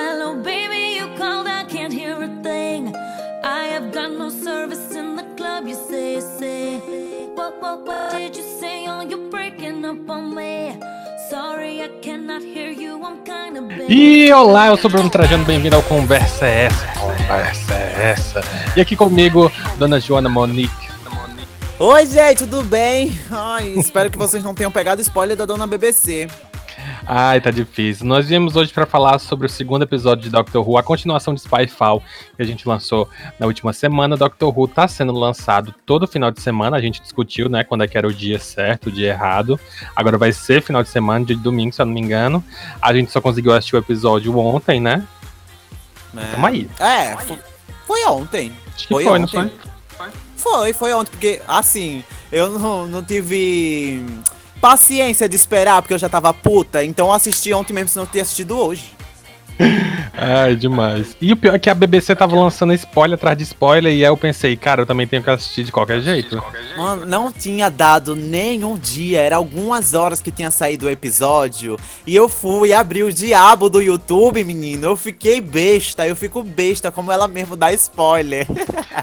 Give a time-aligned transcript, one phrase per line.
[0.00, 2.94] Hello, baby, you called, I can't hear a thing.
[3.42, 6.78] I have got no service in the club, you say, say.
[7.34, 8.86] What, what, what did you say?
[8.86, 10.78] Oh, you're breaking up on me.
[11.28, 13.90] Sorry, I cannot hear you, I'm kinda big.
[13.90, 16.86] E olá, eu sou o Bruno Trajano, bem-vindo ao Conversa é Essa.
[17.00, 18.40] Conversa é Essa.
[18.76, 20.88] E aqui comigo, Dona Joana Monique.
[21.80, 23.18] Oi, gente, tudo bem?
[23.30, 26.28] Ai, espero que vocês não tenham pegado spoiler da dona BBC.
[27.10, 28.04] Ai, tá difícil.
[28.04, 31.40] Nós viemos hoje para falar sobre o segundo episódio de Doctor Who, a continuação de
[31.40, 32.02] Spyfall
[32.36, 34.14] que a gente lançou na última semana.
[34.14, 36.76] Doctor Who tá sendo lançado todo final de semana.
[36.76, 39.58] A gente discutiu, né, quando é que era o dia certo, o dia errado.
[39.96, 42.44] Agora vai ser final de semana, dia de domingo, se eu não me engano.
[42.82, 45.02] A gente só conseguiu assistir o episódio ontem, né?
[46.14, 46.24] É.
[46.32, 46.68] Tamo aí.
[46.78, 47.38] É, fo-
[47.86, 48.52] foi ontem.
[48.74, 49.50] Acho que foi, não foi?
[50.36, 54.04] Foi, foi ontem, porque, assim, eu não, não tive
[54.60, 58.20] paciência de esperar, porque eu já tava puta, então assisti ontem mesmo, se não ter
[58.20, 58.97] assistido hoje.
[60.20, 61.16] Ai, demais.
[61.20, 64.10] E o pior é que a BBC tava lançando spoiler atrás de spoiler, e aí
[64.10, 66.42] eu pensei, cara, eu também tenho que assistir de qualquer jeito.
[66.76, 72.14] Mano, não tinha dado nenhum dia, era algumas horas que tinha saído o episódio, e
[72.14, 77.12] eu fui abrir o diabo do YouTube, menino, eu fiquei besta, eu fico besta, como
[77.12, 78.46] ela mesmo dá spoiler.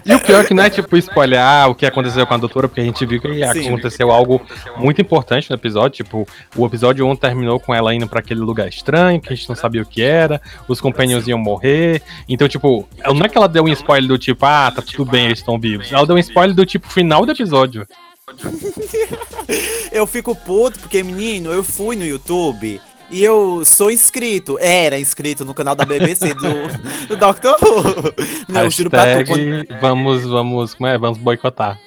[0.06, 2.38] E o pior é que não é tipo spoiler ah, o que aconteceu com a
[2.38, 3.67] doutora, porque a gente viu que Sim.
[3.67, 4.42] aconteceu algo
[4.78, 5.92] muito importante no episódio.
[5.92, 9.47] Tipo, o episódio 1 terminou com ela indo pra aquele lugar estranho, que a gente
[9.50, 12.02] não sabia o que era, os companions iam morrer.
[12.28, 15.26] Então, tipo, não é que ela deu um spoiler do tipo, ah, tá tudo bem,
[15.26, 15.92] eles estão vivos.
[15.92, 17.88] Ela deu um spoiler do tipo final do episódio.
[19.92, 25.46] Eu fico puto porque, menino, eu fui no YouTube e eu sou inscrito, era inscrito
[25.46, 28.14] no canal da BBC do, do Doctor Who.
[28.50, 30.98] Não, eu juro pra tu, quando, Hashtag vamos, vamos, como é?
[30.98, 31.80] Vamos boicotar.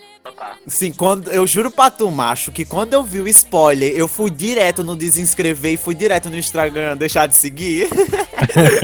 [0.67, 4.31] Sim, quando, eu juro pra tu, macho, que quando eu vi o spoiler, eu fui
[4.31, 7.89] direto no desinscrever e fui direto no Instagram deixar de seguir.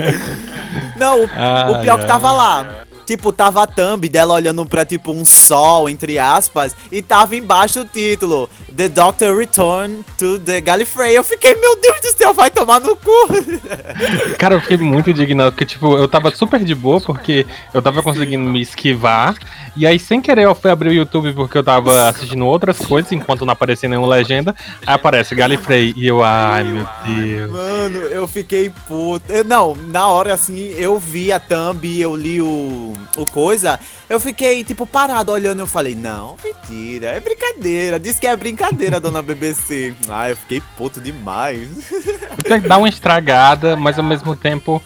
[0.96, 2.83] Não, o, o Ai, pior que tava lá.
[3.06, 7.80] Tipo, tava a thumb dela olhando pra, tipo, um sol, entre aspas, e tava embaixo
[7.80, 11.14] o título, The Doctor Return to the Gallifrey.
[11.14, 13.10] Eu fiquei, meu Deus do céu, vai tomar no cu.
[14.38, 18.02] Cara, eu fiquei muito indignado, porque, tipo, eu tava super de boa, porque eu tava
[18.02, 19.36] conseguindo me esquivar,
[19.76, 23.10] e aí, sem querer, eu fui abrir o YouTube porque eu tava assistindo outras coisas,
[23.12, 24.54] enquanto não aparecia nenhuma legenda,
[24.86, 27.50] aí aparece Galifrey, e eu, ai, meu Deus.
[27.50, 29.30] Mano, eu fiquei puto.
[29.30, 33.78] Eu- não, na hora, assim, eu vi a thumb, eu li o, o coisa,
[34.08, 39.00] eu fiquei, tipo, parado olhando, eu falei, não, mentira, é brincadeira, diz que é brincadeira,
[39.00, 39.94] dona BBC.
[40.08, 41.68] Ah, eu fiquei puto demais.
[42.66, 44.82] Dá uma estragada, mas ao mesmo tempo.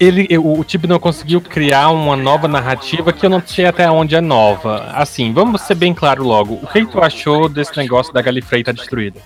[0.00, 3.88] Ele, o, o Tib não conseguiu criar uma nova narrativa que eu não sei até
[3.88, 4.90] onde é nova.
[4.94, 6.54] Assim, vamos ser bem claro logo.
[6.54, 9.20] O que, que tu achou desse negócio da Galifrey tá destruída?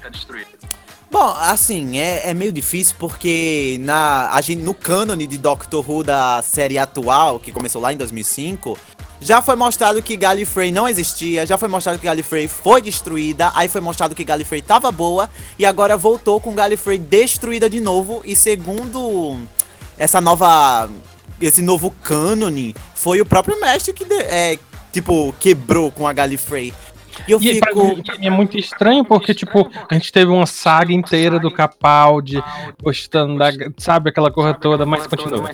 [1.19, 6.05] Bom, assim, é, é meio difícil porque na, a gente, no cânone de Doctor Who
[6.05, 8.79] da série atual, que começou lá em 2005,
[9.19, 13.67] já foi mostrado que Gallifrey não existia, já foi mostrado que Gallifrey foi destruída, aí
[13.67, 18.37] foi mostrado que Gallifrey tava boa, e agora voltou com Gallifrey destruída de novo, e
[18.37, 19.39] segundo
[19.97, 20.87] essa nova...
[21.41, 24.59] esse novo cânone, foi o próprio mestre que, de- é,
[24.93, 26.75] tipo, quebrou com a Gallifrey.
[27.27, 27.97] E eu E fico...
[27.97, 32.43] mim, é muito estranho porque, tipo, a gente teve uma saga inteira do Capaldi
[32.79, 35.51] postando, da, sabe, aquela coisa toda, mas continua.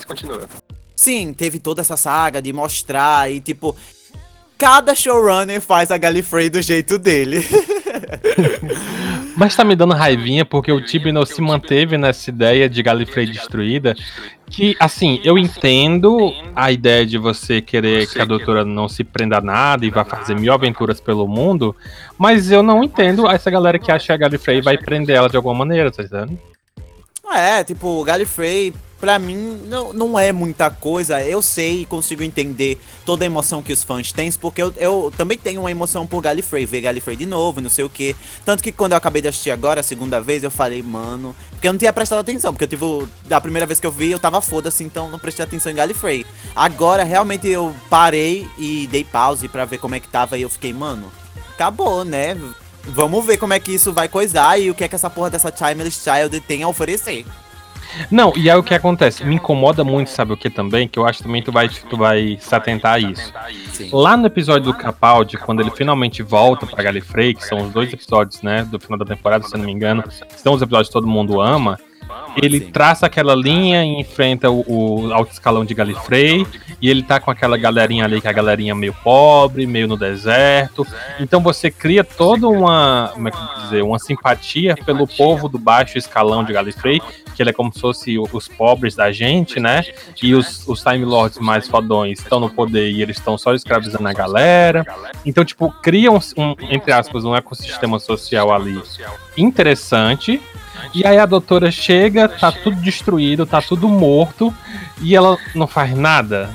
[0.95, 3.77] Sim, teve toda essa saga de mostrar e tipo.
[4.59, 7.45] Cada showrunner faz a Gallifrey do jeito dele.
[9.37, 13.95] Mas tá me dando raivinha porque o Tibnall se manteve nessa ideia de Galifrey destruída.
[14.51, 19.39] Que, assim, eu entendo a ideia de você querer que a doutora não se prenda
[19.39, 21.75] a nada e vá fazer mil aventuras pelo mundo,
[22.19, 25.37] mas eu não entendo essa galera que acha que a Galifrey vai prender ela de
[25.37, 26.39] alguma maneira, tá entendendo?
[27.35, 28.05] é, tipo, o
[29.03, 31.21] Pra mim, não, não é muita coisa.
[31.21, 35.13] Eu sei e consigo entender toda a emoção que os fãs têm, porque eu, eu
[35.17, 38.15] também tenho uma emoção por Gallifrey, ver Gallifrey de novo, não sei o que.
[38.45, 41.35] Tanto que quando eu acabei de assistir agora, a segunda vez, eu falei, mano.
[41.51, 43.09] Porque eu não tinha prestado atenção, porque eu tive.
[43.27, 46.25] Da primeira vez que eu vi, eu tava foda-se, então não prestei atenção em Gallifrey.
[46.55, 50.49] Agora, realmente, eu parei e dei pause pra ver como é que tava e eu
[50.49, 51.11] fiquei, mano,
[51.53, 52.41] acabou, né?
[52.85, 55.31] Vamos ver como é que isso vai coisar e o que é que essa porra
[55.31, 57.27] dessa Timeless Child tem a oferecer.
[58.11, 59.25] Não, e aí o que acontece?
[59.25, 60.89] Me incomoda muito, sabe o que também?
[60.89, 63.33] Que eu acho também que tu vai, tu vai se atentar a isso.
[63.73, 63.91] Sim.
[63.93, 67.93] Lá no episódio do Capaldi, quando ele finalmente volta pra Gallifrey, que são os dois
[67.93, 70.05] episódios, né, do final da temporada, se eu não me engano,
[70.37, 71.79] são os episódios que todo mundo ama,
[72.37, 72.71] ele Sim.
[72.71, 76.47] traça aquela linha e enfrenta o, o alto escalão de Galifrey,
[76.81, 79.97] e ele tá com aquela galerinha ali, que é a galerinha meio pobre, meio no
[79.97, 80.87] deserto.
[81.21, 85.49] Então você cria toda uma, como é que eu vou dizer, uma simpatia pelo povo
[85.49, 87.01] do baixo escalão de Galifrey,
[87.35, 89.83] que ele é como se fosse os pobres da gente, né?
[90.23, 94.07] E os, os Time Lords mais fodões estão no poder e eles estão só escravizando
[94.07, 94.85] a galera.
[95.25, 98.81] Então, tipo, cria um, um, entre aspas, um ecossistema social ali
[99.37, 100.41] interessante.
[100.95, 104.55] E aí a doutora chega, tá tudo destruído, tá tudo morto,
[105.01, 106.51] e ela não faz nada.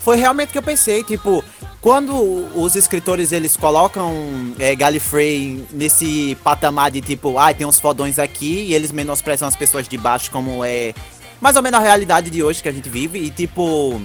[0.00, 1.42] Foi realmente o que eu pensei, tipo,
[1.80, 2.14] quando
[2.54, 4.12] os escritores eles colocam
[4.58, 9.56] é, Gallifrey nesse patamar de tipo, ah, tem uns fodões aqui, e eles menosprezam as
[9.56, 10.94] pessoas de baixo como é
[11.40, 14.00] mais ou menos a realidade de hoje que a gente vive, e tipo,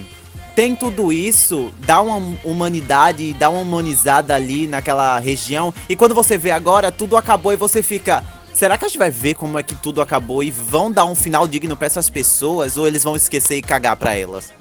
[0.55, 6.37] tem tudo isso, dá uma humanidade, dá uma humanizada ali naquela região, e quando você
[6.37, 8.23] vê agora, tudo acabou e você fica.
[8.59, 11.15] Será que a gente vai ver como é que tudo acabou e vão dar um
[11.15, 14.53] final digno pra essas pessoas ou eles vão esquecer e cagar pra elas?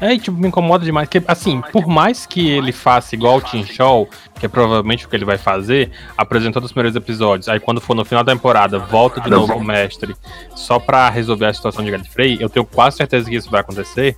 [0.00, 1.08] É, e, tipo, me incomoda demais.
[1.08, 4.08] Que, assim, por mais que ele faça igual o Tim Shaw,
[4.38, 7.96] que é provavelmente o que ele vai fazer, apresentou os primeiros episódios, aí quando for
[7.96, 10.14] no final da temporada, volta de novo o mestre
[10.54, 14.16] só pra resolver a situação de Gallifrey, eu tenho quase certeza que isso vai acontecer.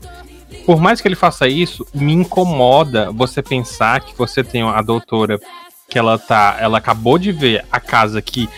[0.66, 5.40] Por mais que ele faça isso, me incomoda você pensar que você tem a doutora
[5.88, 8.48] que ela tá, ela acabou de ver a casa que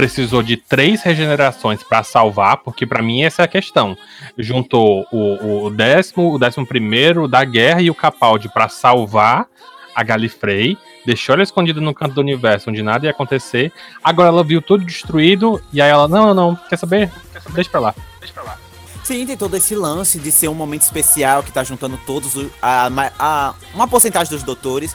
[0.00, 3.96] precisou de três regenerações pra salvar, porque pra mim essa é a questão.
[4.36, 9.46] Juntou o, o décimo, o décimo primeiro da guerra e o Capaldi pra salvar
[9.94, 10.76] a Galifrey,
[11.06, 13.72] deixou ela escondida no canto do universo onde nada ia acontecer.
[14.04, 17.10] Agora ela viu tudo destruído e aí ela, não, não, não, quer saber?
[17.54, 17.94] Deixa pra lá.
[18.20, 18.58] Deixa pra lá.
[19.02, 22.90] Sim, tem todo esse lance de ser um momento especial que tá juntando todos a,
[23.18, 24.94] a- uma porcentagem dos doutores.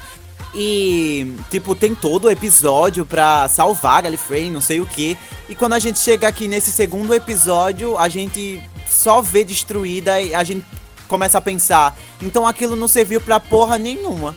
[0.54, 5.18] E, tipo, tem todo o episódio pra salvar Gallifrey, não sei o que.
[5.48, 10.36] E quando a gente chega aqui nesse segundo episódio, a gente só vê destruída e
[10.36, 10.66] a gente
[11.08, 11.98] começa a pensar.
[12.22, 14.36] Então aquilo não serviu pra porra nenhuma.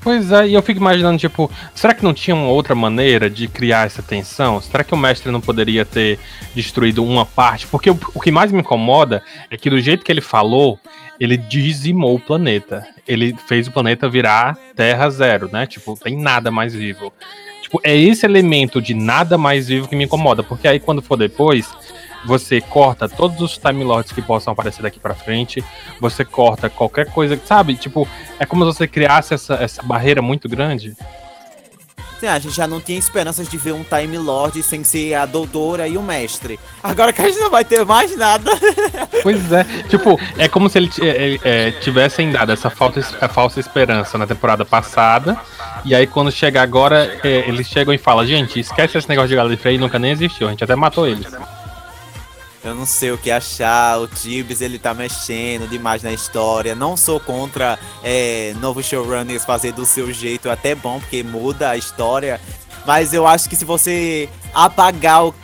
[0.00, 3.48] Pois é, e eu fico imaginando, tipo, será que não tinha uma outra maneira de
[3.48, 4.60] criar essa tensão?
[4.60, 6.18] Será que o mestre não poderia ter
[6.54, 7.66] destruído uma parte?
[7.66, 10.78] Porque o, o que mais me incomoda é que do jeito que ele falou,
[11.18, 12.86] ele dizimou o planeta.
[13.06, 15.66] Ele fez o planeta virar terra zero, né?
[15.66, 17.12] Tipo, tem nada mais vivo.
[17.60, 21.16] Tipo, é esse elemento de nada mais vivo que me incomoda, porque aí quando for
[21.16, 21.68] depois,
[22.24, 25.64] você corta todos os Time Lords que possam aparecer daqui pra frente,
[26.00, 27.74] você corta qualquer coisa, sabe?
[27.74, 30.96] Tipo, é como se você criasse essa, essa barreira muito grande.
[32.18, 35.24] Sim, a gente já não tinha esperanças de ver um Time Lord sem ser a
[35.24, 36.58] doutora e o mestre.
[36.82, 38.50] Agora que a gente não vai ter mais nada.
[39.20, 44.16] Pois é, tipo, é como se ele, é, é, tivessem dado essa falta, falsa esperança
[44.16, 45.36] na temporada passada,
[45.84, 49.34] e aí quando chega agora, é, eles chegam e falam, gente, esquece esse negócio de
[49.34, 51.26] Gallifrey, nunca nem existiu, a gente até matou eles.
[52.64, 56.74] Eu não sei o que achar, o Tibbs ele tá mexendo demais na história.
[56.74, 61.70] Não sou contra é, novos showrunners fazer do seu jeito, é até bom, porque muda
[61.70, 62.40] a história.
[62.84, 65.34] Mas eu acho que se você apagar o,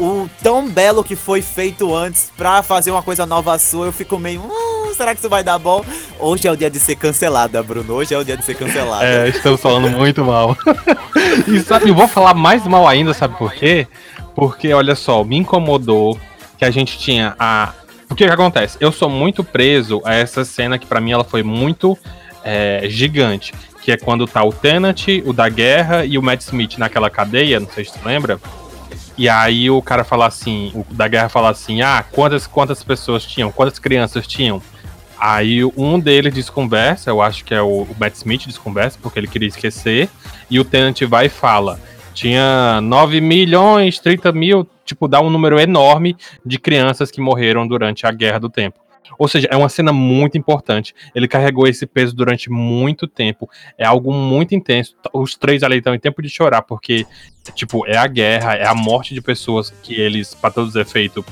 [0.00, 4.18] o tão belo que foi feito antes pra fazer uma coisa nova sua, eu fico
[4.18, 4.40] meio.
[4.40, 5.84] Hum, será que isso vai dar bom?
[6.18, 7.94] Hoje é o dia de ser cancelada, Bruno.
[7.94, 9.04] Hoje é o dia de ser cancelada.
[9.04, 10.56] É, estamos falando muito mal.
[11.46, 13.86] e sabe, eu vou falar mais mal ainda, sabe por quê?
[14.34, 16.18] Porque, olha só, me incomodou
[16.58, 17.72] que a gente tinha a.
[18.10, 18.76] O que, que acontece?
[18.80, 21.96] Eu sou muito preso a essa cena que pra mim ela foi muito
[22.42, 23.54] é, gigante.
[23.82, 27.60] Que é quando tá o Tenant, o da guerra e o Matt Smith naquela cadeia,
[27.60, 28.40] não sei se tu lembra.
[29.16, 33.24] E aí o cara fala assim, o da guerra fala assim, ah, quantas, quantas pessoas
[33.24, 34.62] tinham, quantas crianças tinham?
[35.18, 39.26] Aí um deles desconversa, eu acho que é o, o Matt Smith desconversa, porque ele
[39.26, 40.08] queria esquecer,
[40.48, 41.80] e o Tenant vai e fala,
[42.14, 48.06] tinha 9 milhões, 30 mil, tipo, dá um número enorme de crianças que morreram durante
[48.06, 48.80] a Guerra do Tempo.
[49.18, 50.94] Ou seja, é uma cena muito importante.
[51.14, 53.48] Ele carregou esse peso durante muito tempo.
[53.76, 54.96] É algo muito intenso.
[55.12, 57.06] Os três ali estão em tempo de chorar, porque,
[57.54, 61.24] tipo, é a guerra, é a morte de pessoas que eles, para todos os efeitos,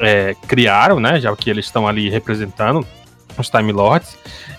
[0.00, 1.20] é, criaram, né?
[1.20, 2.86] Já que eles estão ali representando
[3.36, 4.16] os Time Lords.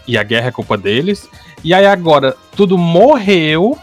[0.08, 1.27] E a guerra é culpa deles.
[1.63, 3.77] E aí agora, tudo morreu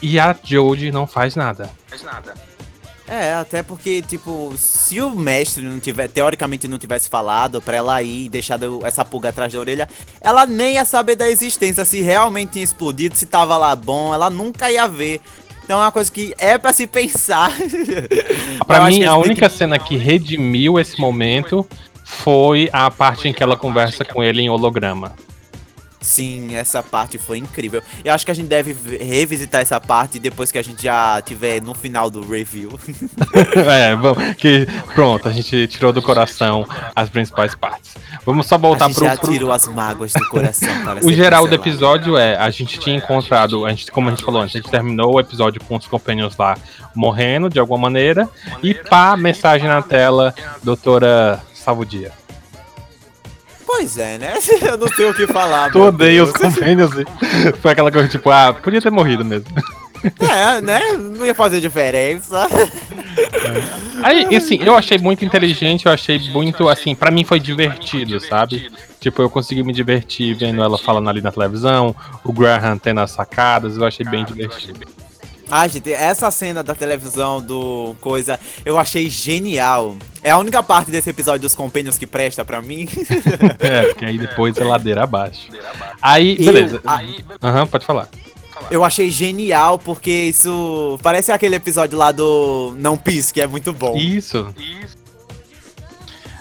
[0.00, 1.68] e a Jodie não faz nada.
[1.88, 2.47] Faz nada.
[3.08, 8.02] É, até porque, tipo, se o mestre não tiver, teoricamente não tivesse falado pra ela
[8.02, 9.88] ir e deixado essa pulga atrás da orelha,
[10.20, 14.28] ela nem ia saber da existência, se realmente tinha explodido, se tava lá bom, ela
[14.28, 15.22] nunca ia ver.
[15.64, 17.50] Então é uma coisa que é pra se pensar.
[18.68, 21.66] Acho mim, a única que- cena que redimiu esse momento
[22.04, 25.14] foi a parte em que ela conversa com ele em holograma.
[26.00, 27.82] Sim, essa parte foi incrível.
[28.04, 31.60] Eu acho que a gente deve revisitar essa parte depois que a gente já tiver
[31.60, 32.78] no final do review.
[33.68, 36.64] é, vamos, que pronto, a gente tirou do coração
[36.94, 37.96] as principais partes.
[38.24, 39.32] Vamos só voltar a gente pro, já pro...
[39.32, 40.68] tirou as mágoas do coração.
[41.02, 41.54] O geral do cancelado.
[41.54, 44.70] episódio é, a gente tinha encontrado, a gente, como a gente falou antes, a gente
[44.70, 46.56] terminou o episódio com os companions lá
[46.94, 48.28] morrendo de alguma maneira,
[48.62, 52.12] e pá, mensagem na tela, doutora salva o dia.
[53.68, 54.32] Pois é, né?
[54.62, 55.70] Eu não sei o que falar.
[55.70, 56.90] Tu odeia os companions.
[57.60, 59.46] Foi aquela coisa tipo, ah, podia ter morrido mesmo.
[60.20, 60.80] É, né?
[60.92, 62.48] Não ia fazer diferença.
[64.02, 68.70] Aí, assim, eu achei muito inteligente, eu achei muito, assim, pra mim foi divertido, sabe?
[69.00, 71.94] Tipo, eu consegui me divertir vendo ela falando ali na televisão,
[72.24, 74.80] o Graham tendo as sacadas, eu achei bem divertido.
[75.50, 79.96] Ah, gente, essa cena da televisão do coisa, eu achei genial.
[80.22, 82.88] É a única parte desse episódio dos Companions que presta pra mim.
[83.58, 85.48] É, porque aí depois é ladeira abaixo.
[86.00, 86.80] Aí, beleza.
[87.42, 88.08] Aham, pode falar.
[88.70, 93.72] Eu achei genial porque isso parece aquele episódio lá do Não Pis, que é muito
[93.72, 93.96] bom.
[93.96, 94.54] Isso.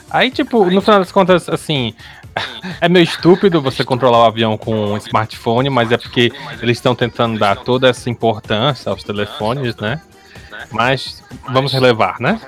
[0.10, 1.94] Aí, tipo, no final das contas, assim,
[2.82, 6.96] é meio estúpido você controlar o avião com um smartphone, mas é porque eles estão
[6.96, 10.02] tentando dar toda essa importância aos telefones, né?
[10.72, 12.42] Mas vamos relevar, né?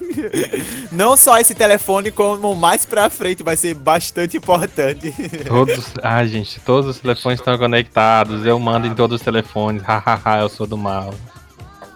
[0.92, 5.12] Não só esse telefone, como mais pra frente vai ser bastante importante.
[5.46, 5.92] Todos.
[6.02, 8.44] Ah, gente, todos os telefones estão conectados.
[8.46, 9.82] Eu mando em todos os telefones.
[9.82, 11.14] Hahaha, eu sou do mal.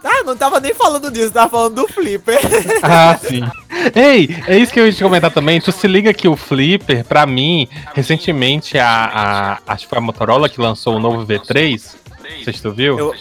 [0.04, 2.38] Ah, não tava nem falando disso, tava falando do Flipper.
[2.82, 3.42] Ah, sim.
[3.94, 5.60] Ei, é isso que eu ia te comentar também.
[5.60, 10.00] Tu se liga que o Flipper, pra mim, recentemente a, a acho que foi a
[10.00, 11.94] Motorola que lançou o novo V3.
[12.36, 12.98] Não sei se tu viu?
[12.98, 13.14] Eu,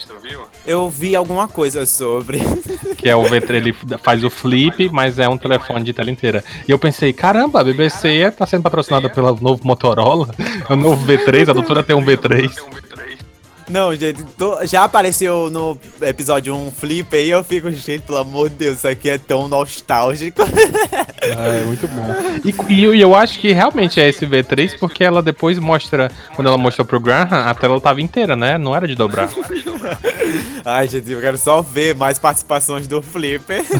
[0.66, 2.40] eu vi alguma coisa sobre.
[2.96, 6.42] Que é o V3, ele faz o flip, mas é um telefone de tela inteira.
[6.66, 10.28] E eu pensei, caramba, a BBC tá sendo patrocinada pelo novo Motorola,
[10.70, 12.50] o novo V3, a doutora tem um V3.
[13.68, 18.50] Não, gente, tô- já apareceu no episódio um Flipper e eu fico, gente, pelo amor
[18.50, 20.42] de Deus, isso aqui é tão nostálgico.
[21.26, 22.04] Ah, é muito bom.
[22.44, 26.12] E, e eu- e eu acho que realmente é esse V3, porque ela depois mostra,
[26.36, 28.58] quando ela mostrou pro Graham, a tela tava inteira, né?
[28.58, 29.30] Não era de dobrar.
[30.66, 33.64] Ai, gente, eu quero só ver mais participações do Flipper.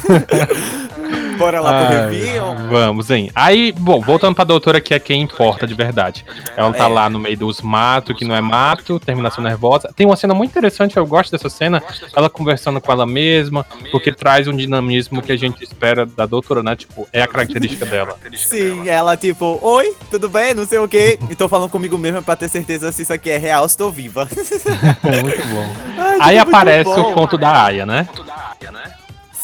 [1.39, 2.43] Bora lá pro Ai, review?
[2.71, 3.31] Vamos, hein?
[3.35, 6.25] Aí, bom, voltando pra doutora, que é quem importa de verdade.
[6.57, 6.89] Ela tá É.
[6.89, 9.91] lá no meio dos matos, que não é mato, terminação nervosa.
[9.95, 11.83] Tem uma cena muito interessante, eu gosto dessa cena,
[12.15, 16.63] ela conversando com ela mesma, porque traz um dinamismo que a gente espera da doutora,
[16.63, 16.77] né?
[16.77, 18.17] Tipo, é a característica dela.
[18.37, 20.55] Sim, ela tipo, oi, tudo bem?
[20.55, 21.19] Não sei o que.
[21.31, 23.91] E tô falando comigo mesma pra ter certeza se isso aqui é real, se tô
[23.91, 24.29] viva.
[25.05, 25.67] É muito bom.
[25.99, 27.11] Ai, Aí aparece bom.
[27.11, 28.09] o conto da Aya, né?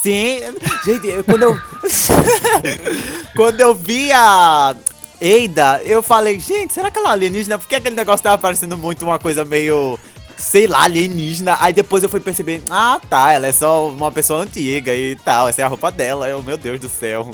[0.03, 0.41] Sim,
[0.85, 1.59] gente, eu- quando eu.
[3.37, 4.75] quando eu vi a
[5.21, 7.59] Eida, eu falei, gente, será que ela é alienígena?
[7.59, 9.99] Porque aquele negócio tava parecendo muito uma coisa meio.
[10.39, 11.59] Sei lá, alienígena.
[11.61, 15.49] Aí depois eu fui perceber, ah tá, ela é só uma pessoa antiga e tal.
[15.49, 16.27] Essa é a roupa dela.
[16.29, 17.31] Eu, meu Deus do céu.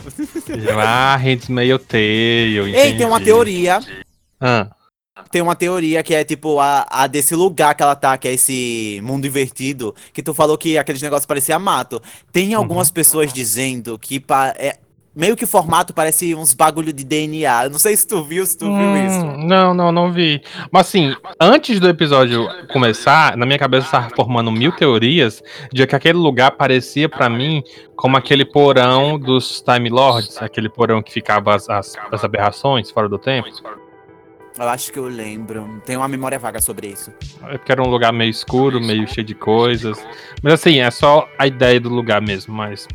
[0.84, 2.74] Ah, Handmaid's Tale.
[2.74, 3.78] Ei, tem uma teoria.
[4.40, 4.66] Ah,
[5.30, 8.32] Tem uma teoria que é tipo a, a desse lugar que ela tá, que é
[8.34, 12.00] esse mundo invertido, que tu falou que aqueles negócios pareciam mato.
[12.32, 14.76] Tem algumas pessoas dizendo que pa- é,
[15.14, 17.64] meio que o formato parece uns bagulho de DNA.
[17.64, 19.18] Eu não sei se tu viu, se tu viu isso.
[19.24, 20.42] Hum, Não, não, não vi.
[20.70, 25.42] Mas assim, antes do episódio começar, na minha cabeça estava formando mil teorias
[25.72, 27.62] de que aquele lugar parecia pra mim
[27.96, 33.08] como aquele porão dos Time Lords, aquele porão que ficava as, as, as aberrações fora
[33.08, 33.48] do tempo.
[34.58, 35.82] Eu acho que eu lembro.
[35.84, 37.12] Tenho uma memória vaga sobre isso.
[37.44, 40.02] É porque era um lugar meio escuro, meio cheio de coisas.
[40.42, 42.88] Mas assim, é só a ideia do lugar mesmo, mas.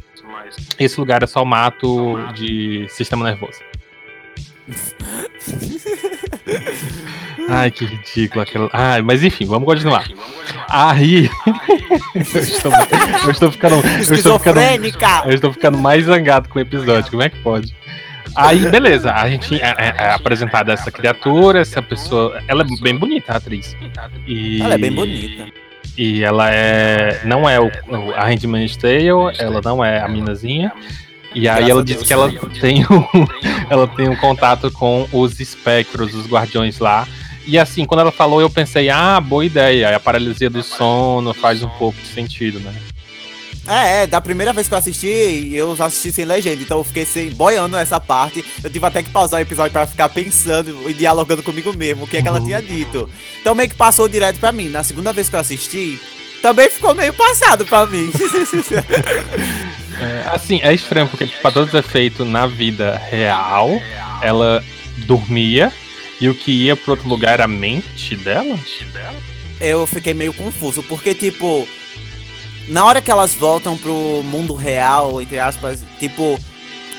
[0.79, 3.59] Esse lugar é só mato de sistema nervoso.
[7.49, 8.69] Ai, que ridículo aquilo.
[8.71, 10.07] Ai, mas enfim, vamos continuar.
[10.69, 11.29] Aí.
[12.15, 12.71] eu, estou,
[13.23, 13.75] eu estou ficando.
[13.75, 17.11] Eu estou ficando, eu estou ficando mais zangado com o episódio.
[17.11, 17.75] Como é que pode?
[18.35, 22.41] Aí, beleza, a gente é, é- é apresentada essa criatura, essa pessoa.
[22.47, 23.75] Ela é bem bonita, a atriz.
[24.27, 25.47] E, Ela é bem bonita.
[25.97, 27.21] E ela é.
[27.25, 27.69] Não é o,
[28.15, 29.07] a Handmaid's Tale,
[29.37, 30.71] ela não é a minazinha.
[31.33, 32.03] E aí ela Deus.
[32.03, 33.27] que ela tem, um,
[33.69, 37.07] ela tem um contato com os espectros, os guardiões lá.
[37.47, 39.95] E assim, quando ela falou, eu pensei, ah, boa ideia.
[39.95, 42.73] A paralisia do sono faz um pouco de sentido, né?
[43.67, 47.05] É, é, da primeira vez que eu assisti, eu assisti sem legenda, então eu fiquei
[47.05, 48.43] sem, boiando essa parte.
[48.63, 52.07] Eu tive até que pausar o episódio pra ficar pensando e dialogando comigo mesmo, o
[52.07, 53.09] que é que ela tinha dito.
[53.39, 54.69] Então meio que passou direto pra mim.
[54.69, 55.99] Na segunda vez que eu assisti,
[56.41, 58.11] também ficou meio passado pra mim.
[60.01, 63.69] É, assim, é estranho, porque para todos os efeitos na vida real,
[64.23, 64.63] ela
[65.05, 65.71] dormia
[66.19, 68.57] e o que ia pro outro lugar era a mente dela?
[69.59, 71.67] Eu fiquei meio confuso, porque, tipo,
[72.71, 76.39] na hora que elas voltam pro mundo real, entre aspas, tipo,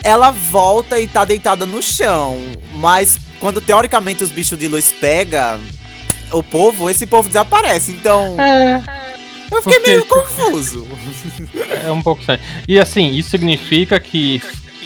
[0.05, 2.39] ela volta e tá deitada no chão.
[2.75, 5.59] Mas quando teoricamente os bichos de luz pegam
[6.31, 7.93] o povo, esse povo desaparece.
[7.93, 8.39] Então.
[8.39, 8.83] É.
[9.51, 10.87] Eu fiquei Porque- meio confuso.
[11.85, 12.41] É um pouco estranho.
[12.69, 14.43] E assim, isso significa que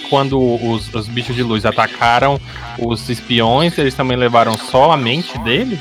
[0.09, 2.41] quando os, os bichos de luz atacaram
[2.79, 5.81] os espiões, eles também levaram só a mente deles?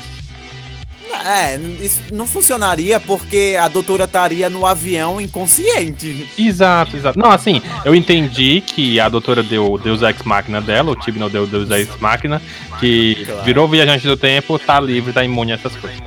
[1.26, 6.28] É, isso não funcionaria porque a doutora estaria no avião inconsciente.
[6.38, 7.18] Exato, exato.
[7.18, 11.28] Não, assim, eu entendi que a doutora deu o Deus Ex Machina dela, o Tibnall
[11.28, 12.40] deu o Deus Ex Machina,
[12.78, 13.42] que Claro.
[13.42, 15.98] virou viajante do tempo, tá livre, tá imune a essas coisas.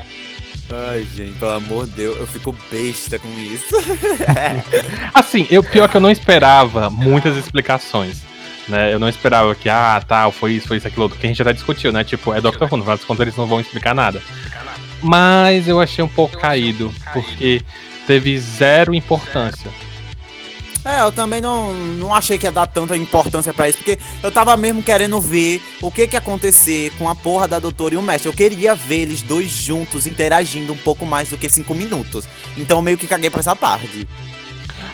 [0.72, 3.76] Ai, gente, pelo amor de Deus, eu fico besta com isso.
[5.14, 8.22] Assim, eu, pior que eu não esperava muitas explicações.
[8.68, 8.94] Né?
[8.94, 11.44] Eu não esperava que, ah, tal, foi isso, foi isso, aquilo outro, que a gente
[11.44, 12.04] já discutiu, né?
[12.04, 14.22] Tipo, é Doctor Who, no final das contas eles não vão explicar nada.
[15.02, 17.62] Mas eu achei um pouco caído, porque
[18.06, 19.72] teve zero importância.
[20.84, 24.32] É, eu também não, não achei que ia dar tanta importância pra isso, porque eu
[24.32, 27.98] tava mesmo querendo ver o que que ia acontecer com a porra da doutora e
[27.98, 28.30] o mestre.
[28.30, 32.26] Eu queria ver eles dois juntos interagindo um pouco mais do que cinco minutos.
[32.58, 34.08] Então eu meio que caguei pra essa parte.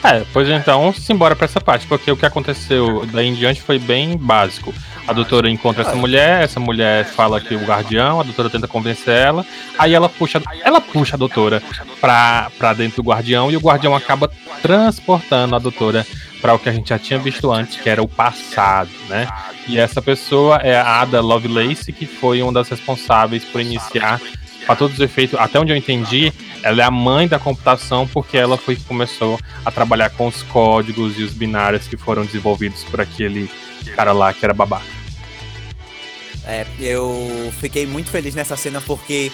[0.06, 3.80] É, pois então, simbora pra essa parte, porque o que aconteceu daí em diante foi
[3.80, 4.72] bem básico.
[5.08, 9.16] A doutora encontra essa mulher, essa mulher fala que o guardião, a doutora tenta convencer
[9.16, 9.44] ela,
[9.80, 11.62] aí ela puxa, ela puxa a doutora
[12.00, 14.30] pra, pra dentro do guardião e o guardião acaba
[14.62, 16.06] transportando a doutora
[16.40, 19.28] para o que a gente já tinha visto antes, que era o passado, né?
[19.68, 24.22] E essa pessoa é a Ada Lovelace, que foi uma das responsáveis por iniciar,
[24.66, 26.32] para todos os efeitos, até onde eu entendi,
[26.64, 30.44] ela é a mãe da computação porque ela foi que começou a trabalhar com os
[30.44, 33.50] códigos e os binários que foram desenvolvidos por aquele
[33.96, 34.86] cara lá que era babaca.
[36.48, 39.32] É, eu fiquei muito feliz nessa cena porque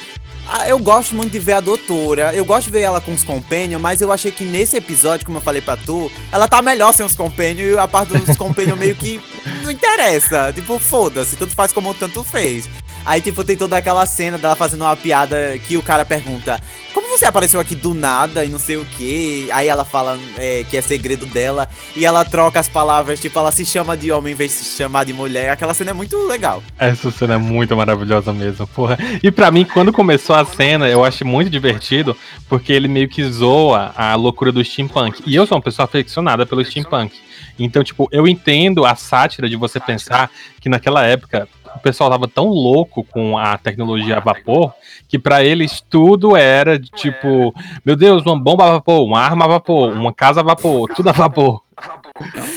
[0.48, 3.24] ah, eu gosto muito de ver a doutora, eu gosto de ver ela com os
[3.24, 6.94] companions, mas eu achei que nesse episódio, como eu falei pra tu, ela tá melhor
[6.94, 9.22] sem os companions e a parte dos companions meio que
[9.63, 10.51] não interessa.
[10.54, 12.68] Tipo, foda-se, tanto faz como tanto fez.
[13.05, 16.60] Aí, tipo, tem toda aquela cena dela fazendo uma piada que o cara pergunta:
[16.93, 19.50] Como você apareceu aqui do nada e não sei o que?
[19.51, 23.51] Aí ela fala é, que é segredo dela e ela troca as palavras, tipo, ela
[23.51, 25.50] se chama de homem em vez de se chamar de mulher.
[25.50, 26.63] Aquela cena é muito legal.
[26.77, 28.98] Essa cena é muito maravilhosa mesmo, porra.
[29.22, 32.16] E pra mim, quando começou a cena, eu achei muito divertido,
[32.48, 35.24] porque ele meio que zoa a loucura do steampunk.
[35.25, 37.14] E eu sou uma pessoa aficionada pelo steampunk.
[37.57, 42.27] Então, tipo, eu entendo a sátira de você pensar que naquela época o pessoal tava
[42.27, 44.74] tão louco com a tecnologia a vapor
[45.07, 47.53] que pra eles tudo era de, tipo,
[47.86, 51.10] meu Deus, uma bomba a vapor, uma arma a vapor, uma casa a vapor, tudo
[51.10, 51.62] a vapor.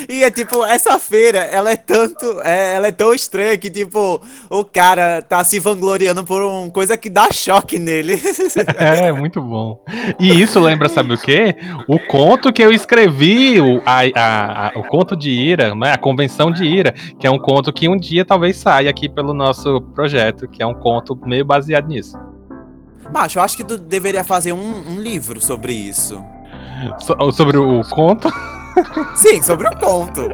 [0.08, 2.40] E é tipo, essa feira, ela é tanto.
[2.42, 6.96] é, ela é tão estranha que, tipo, o cara tá se vangloriando por uma coisa
[6.96, 8.20] que dá choque nele.
[8.78, 9.82] É, muito bom.
[10.18, 11.56] E isso lembra, sabe o quê?
[11.88, 15.92] O conto que eu escrevi, o, a, a- a- o conto de Ira, né?
[15.92, 19.32] A Convenção de Ira, que é um conto que um dia talvez saia aqui pelo
[19.34, 22.16] nosso projeto, que é um conto meio baseado nisso.
[23.12, 26.22] Macho, eu acho que tu deveria fazer um, um livro sobre isso.
[27.00, 28.28] So- sobre o conto,
[29.14, 30.28] Sim, sobre o conto.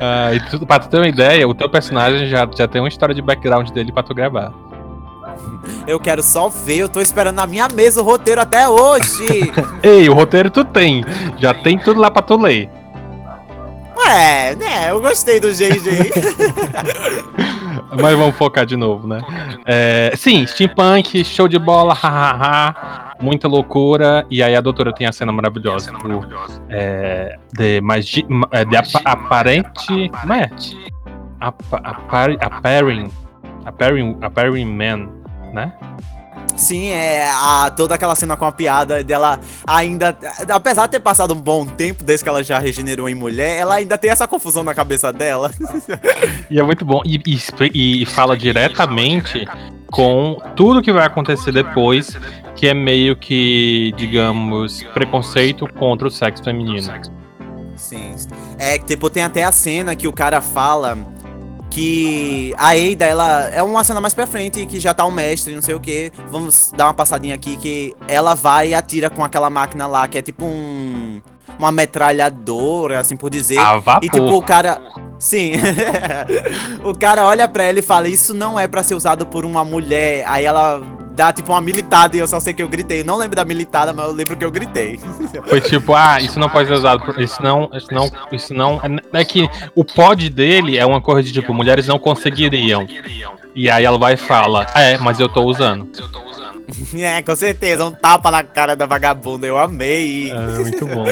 [0.00, 2.88] ah, e tu, pra tu ter uma ideia, o teu personagem já, já tem uma
[2.88, 4.52] história de background dele pra tu gravar.
[5.86, 9.52] Eu quero só ver, eu tô esperando na minha mesa o roteiro até hoje.
[9.82, 11.04] Ei, o roteiro tu tem,
[11.38, 12.70] já tem tudo lá pra tu ler.
[14.08, 14.90] É, né?
[14.90, 16.10] Eu gostei do GG.
[18.00, 19.20] Mas vamos focar de novo, né?
[19.66, 24.24] É, sim, steampunk, show de bola, hahaha, muita loucura.
[24.30, 25.98] E aí a doutora tem a cena maravilhosa do
[26.68, 30.08] é, de, magi, ma- é, de apa- aparente.
[30.20, 30.50] Como é?
[33.64, 35.08] Appearing, appearing man,
[35.52, 35.72] né?
[36.60, 40.16] Sim, é a, toda aquela cena com a piada dela ainda.
[40.50, 43.76] Apesar de ter passado um bom tempo desde que ela já regenerou em mulher, ela
[43.76, 45.50] ainda tem essa confusão na cabeça dela.
[46.50, 47.00] E é muito bom.
[47.04, 49.46] E, e- e fala diretamente
[49.90, 52.16] com tudo que vai acontecer depois,
[52.54, 56.92] que é meio que, digamos, preconceito contra o sexo feminino.
[57.74, 58.14] Sim.
[58.58, 60.98] É, tipo, tem até a cena que o cara fala
[61.70, 65.54] que a Eida, ela é uma cena mais pra frente, que já tá o mestre,
[65.54, 66.12] não sei o que.
[66.28, 70.18] Vamos dar uma passadinha aqui, que ela vai e atira com aquela máquina lá, que
[70.18, 71.22] é tipo um.
[71.58, 73.58] Uma metralhadora, assim por dizer.
[73.58, 74.04] A vapor.
[74.04, 74.80] E tipo, o cara.
[75.18, 75.52] Sim.
[76.82, 79.62] o cara olha pra ela e fala: Isso não é pra ser usado por uma
[79.62, 80.24] mulher.
[80.26, 80.80] Aí ela
[81.32, 83.04] tipo uma militada e eu só sei que eu gritei.
[83.04, 84.98] Não lembro da militada, mas eu lembro que eu gritei.
[85.46, 87.02] Foi tipo, ah, isso não pode ser usado.
[87.20, 87.70] Isso não.
[87.72, 88.10] Isso não.
[88.32, 88.80] Isso não.
[89.12, 92.86] É que o pod dele é uma coisa de tipo, mulheres não conseguiriam.
[93.54, 95.88] E aí ela vai e fala: É, mas eu tô usando.
[97.00, 100.30] É, com certeza, um tapa na cara da vagabunda, eu amei.
[100.30, 101.04] É, muito bom.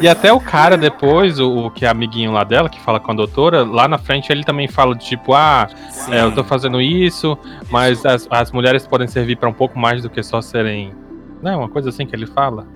[0.00, 3.12] E até o cara depois, o, o que é amiguinho lá dela, que fala com
[3.12, 5.68] a doutora, lá na frente ele também fala de tipo, ah,
[6.10, 7.38] é, eu tô fazendo isso,
[7.70, 10.94] mas as, as mulheres podem servir pra um pouco mais do que só serem.
[11.42, 12.66] Não, uma coisa assim que ele fala.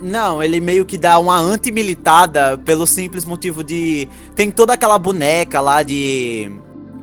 [0.00, 4.08] Não, ele meio que dá uma anti-militada pelo simples motivo de.
[4.34, 6.50] Tem toda aquela boneca lá de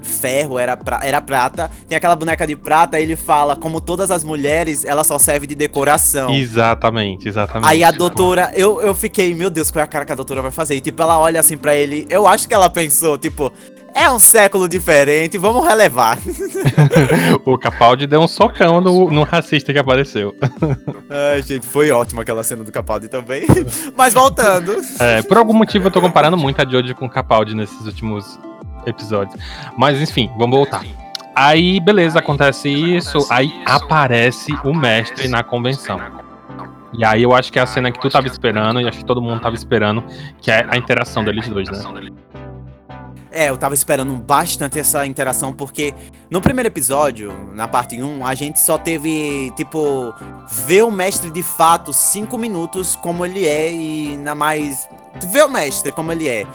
[0.06, 1.00] ferro, era, pra...
[1.04, 1.70] era prata.
[1.88, 5.56] Tem aquela boneca de prata, ele fala, como todas as mulheres, ela só serve de
[5.56, 6.34] decoração.
[6.34, 7.70] Exatamente, exatamente.
[7.70, 10.42] Aí a doutora, eu, eu fiquei, meu Deus, qual é a cara que a doutora
[10.42, 10.76] vai fazer?
[10.76, 13.52] E tipo, ela olha assim pra ele, eu acho que ela pensou, tipo,
[13.96, 16.20] é um século diferente, vamos relevar.
[17.46, 20.36] o Capaldi deu um socão no, no racista que apareceu.
[21.10, 23.46] Ai, gente, foi ótima aquela cena do Capaldi também.
[23.96, 24.76] Mas voltando.
[25.00, 28.38] É, por algum motivo eu tô comparando muito a Jojo com o Capaldi nesses últimos
[28.86, 29.40] episódios.
[29.78, 30.84] Mas enfim, vamos voltar.
[31.36, 33.28] Aí, beleza, acontece isso.
[33.30, 36.00] Aí aparece o mestre na convenção.
[36.98, 39.06] E aí eu acho que é a cena que tu tava esperando, e acho que
[39.06, 40.04] todo mundo tava esperando,
[40.40, 42.12] que é a interação deles dois, né?
[43.32, 45.94] É, eu tava esperando bastante essa interação, porque
[46.30, 50.14] no primeiro episódio, na parte 1, a gente só teve, tipo,
[50.66, 54.88] ver o mestre de fato cinco minutos como ele é e na mais.
[55.32, 56.48] Ver o mestre como ele é.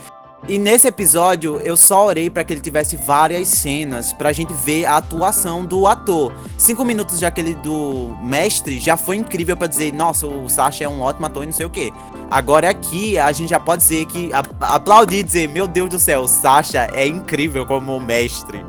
[0.50, 4.84] E nesse episódio eu só orei para que ele tivesse várias cenas pra gente ver
[4.84, 6.32] a atuação do ator.
[6.58, 10.88] Cinco minutos já aquele do mestre já foi incrível para dizer, nossa, o Sasha é
[10.88, 11.92] um ótimo ator e não sei o que.
[12.28, 16.26] Agora aqui a gente já pode dizer que aplaudir e dizer, meu Deus do céu,
[16.26, 18.60] Sasha é incrível como mestre.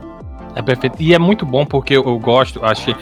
[0.53, 1.01] É perfeito.
[1.01, 2.95] E é muito bom porque eu, gosto, acho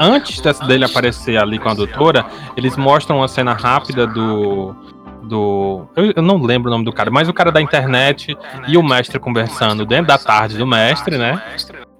[0.00, 2.24] antes dele aparecer ali com a doutora,
[2.56, 4.74] eles mostram uma cena rápida do
[5.24, 5.86] do.
[5.96, 8.36] Eu, eu, não lembro o nome do cara, mas o cara da internet
[8.68, 11.42] e o mestre conversando dentro da tarde do mestre, né?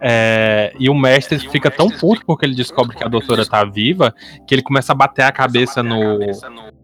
[0.01, 4.15] É, e o mestre fica tão puto porque ele descobre que a doutora tá viva
[4.47, 6.19] que ele começa a bater a cabeça no,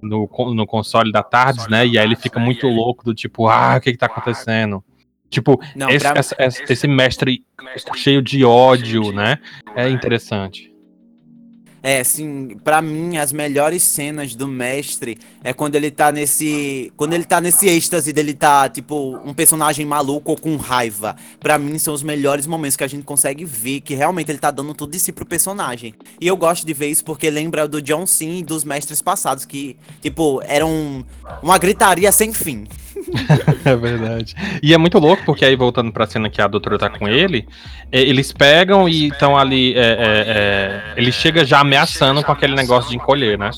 [0.00, 1.86] no, no console da tarde, né?
[1.86, 4.82] E aí ele fica muito louco do tipo, ah, o que que tá acontecendo?
[5.28, 7.44] Tipo, esse, esse, esse mestre
[7.94, 9.38] cheio de ódio, né?
[9.76, 10.69] É interessante.
[11.82, 17.14] É, assim, para mim as melhores cenas do mestre é quando ele tá nesse, quando
[17.14, 21.16] ele tá nesse êxtase dele tá tipo um personagem maluco ou com raiva.
[21.38, 24.50] Para mim são os melhores momentos que a gente consegue ver que realmente ele tá
[24.50, 25.94] dando tudo de si pro personagem.
[26.20, 29.44] E eu gosto de ver isso porque lembra do John Cena e dos mestres passados
[29.44, 31.04] que, tipo, eram
[31.42, 32.66] uma gritaria sem fim.
[33.64, 34.34] é verdade.
[34.62, 37.46] E é muito louco, porque aí voltando pra cena que a doutora tá com ele,
[37.90, 39.74] é, eles pegam e estão ali.
[39.74, 43.50] É, é, é, ele chega já ameaçando com aquele negócio de encolher, né?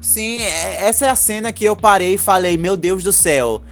[0.00, 3.62] Sim, é, essa é a cena que eu parei e falei: Meu Deus do céu.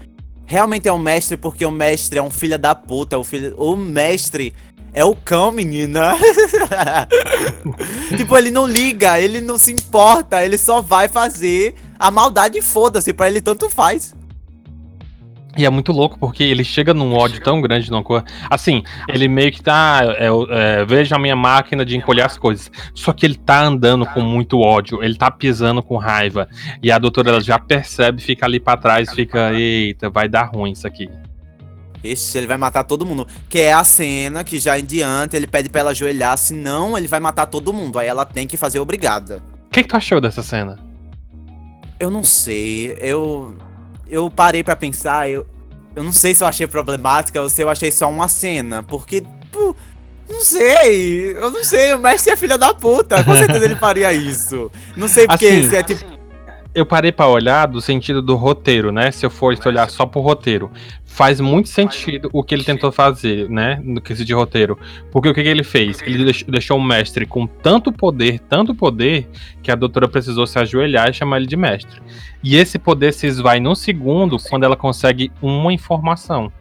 [0.47, 3.19] Realmente é um mestre, porque o mestre é um filho da puta.
[3.19, 4.53] O, filho, o mestre
[4.93, 6.17] é o cão, menina.
[8.17, 13.13] tipo, ele não liga, ele não se importa, ele só vai fazer a maldade foda-se,
[13.13, 14.15] pra ele tanto faz.
[15.57, 18.25] E é muito louco porque ele chega num ódio tão grande numa coisa.
[18.51, 20.01] Assim, ele meio que tá.
[20.19, 22.71] É, é, veja a minha máquina de encolher as coisas.
[22.93, 26.49] Só que ele tá andando com muito ódio, ele tá pisando com raiva.
[26.83, 30.73] E a doutora ela já percebe, fica ali para trás, fica, eita, vai dar ruim
[30.73, 31.09] isso aqui.
[32.03, 33.27] Esse ele vai matar todo mundo.
[33.49, 37.07] Que é a cena que já em diante ele pede pra ela ajoelhar, senão ele
[37.07, 37.99] vai matar todo mundo.
[37.99, 39.41] Aí ela tem que fazer obrigada.
[39.67, 40.79] O que, que tu achou dessa cena?
[42.05, 42.97] Eu não sei.
[43.01, 43.55] Eu.
[44.07, 45.47] Eu parei para pensar, eu.
[45.97, 48.83] Eu não sei se eu achei problemática ou se eu achei só uma cena.
[48.83, 49.25] Porque.
[49.51, 49.75] Pô,
[50.29, 51.33] não sei.
[51.35, 51.95] Eu não sei.
[51.95, 53.25] O mestre é filha da puta.
[53.25, 54.71] Com certeza ele faria isso.
[54.95, 56.14] Não sei porque assim, se é tipo
[56.75, 59.11] eu parei para olhar do sentido do roteiro, né?
[59.11, 60.71] Se eu for olhar só pro roteiro,
[61.05, 63.81] faz muito sentido o que ele tentou fazer, né?
[63.85, 64.77] No quesito de roteiro.
[65.13, 66.03] Porque o que, que ele fez?
[66.03, 69.29] Ele deixou o mestre com tanto poder, tanto poder,
[69.63, 72.03] que a doutora precisou se ajoelhar e chamar ele de mestre.
[72.43, 76.53] E esse poder se esvai num segundo quando ela consegue uma informação.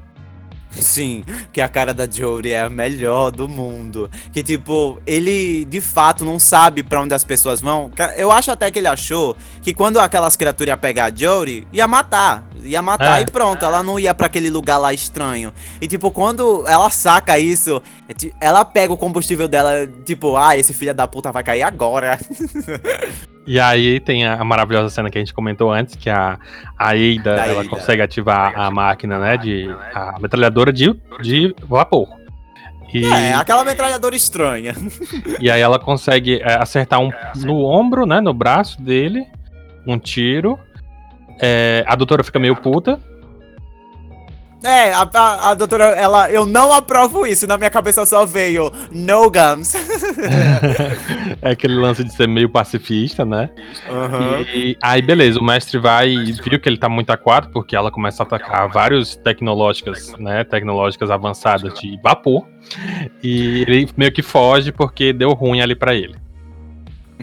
[0.76, 4.10] Sim, que a cara da Jory é a melhor do mundo.
[4.32, 7.92] Que, tipo, ele de fato não sabe para onde as pessoas vão.
[8.18, 11.88] Eu acho até que ele achou que quando aquelas criaturas iam pegar a Jory, ia
[11.88, 12.48] matar.
[12.64, 13.24] Ia matar é.
[13.24, 15.54] e pronto, ela não ia para aquele lugar lá estranho.
[15.80, 20.74] E, tipo, quando ela saca isso, é ela pega o combustível dela, tipo, ah, esse
[20.74, 22.20] filho da puta vai cair agora.
[23.46, 26.40] E aí tem a, maravilhosa cena que a gente comentou antes, que a,
[26.78, 32.08] a ela consegue ativar a máquina, né, de a metralhadora de, de vapor.
[32.94, 33.06] E...
[33.06, 34.76] É, aquela metralhadora estranha.
[35.40, 39.26] E aí ela consegue é, acertar um no ombro, né, no braço dele,
[39.86, 40.58] um tiro.
[41.42, 43.00] É, a doutora fica meio puta.
[44.64, 47.46] É, a, a, a, doutora, ela, eu não aprovo isso.
[47.46, 49.76] Na minha cabeça só veio no gums.
[51.42, 53.50] é aquele lance de ser meio pacifista, né?
[53.90, 54.42] Uhum.
[54.54, 57.92] E aí, beleza, o mestre vai e viu que ele tá muito aquado, porque ela
[57.92, 60.46] começa a atacar vários tecnológicas, né?
[60.46, 62.48] Tecnológicas avançadas de vapor.
[63.22, 66.16] E ele meio que foge porque deu ruim ali para ele.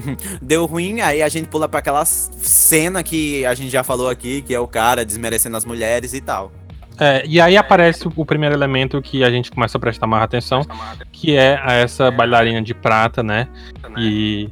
[0.40, 4.40] Deu ruim, aí a gente pula para aquela cena que a gente já falou aqui,
[4.40, 6.52] que é o cara desmerecendo as mulheres e tal.
[7.00, 10.60] É, e aí aparece o primeiro elemento que a gente começa a prestar mais atenção,
[11.10, 13.48] que é essa bailarina de prata, né?
[13.96, 14.50] E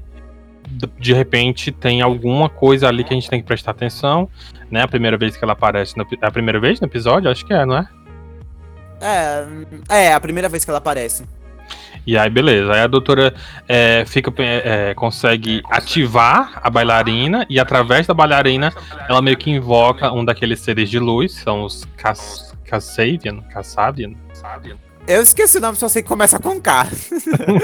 [0.98, 4.30] de repente tem alguma coisa ali que a gente tem que prestar atenção,
[4.70, 4.82] né?
[4.82, 7.52] A primeira vez que ela aparece, no, é a primeira vez no episódio, acho que
[7.52, 7.88] é, não é?
[9.00, 11.24] É, é a primeira vez que ela aparece.
[12.08, 12.72] E aí, beleza.
[12.72, 13.34] Aí a doutora
[13.68, 18.72] é, fica, é, consegue ativar a bailarina e através da bailarina
[19.06, 21.86] ela meio que invoca um daqueles seres de luz, são os
[22.64, 23.42] Kassavian.
[23.52, 24.14] Kassavian?
[25.06, 26.86] Eu esqueci o nome, só sei que começa com K.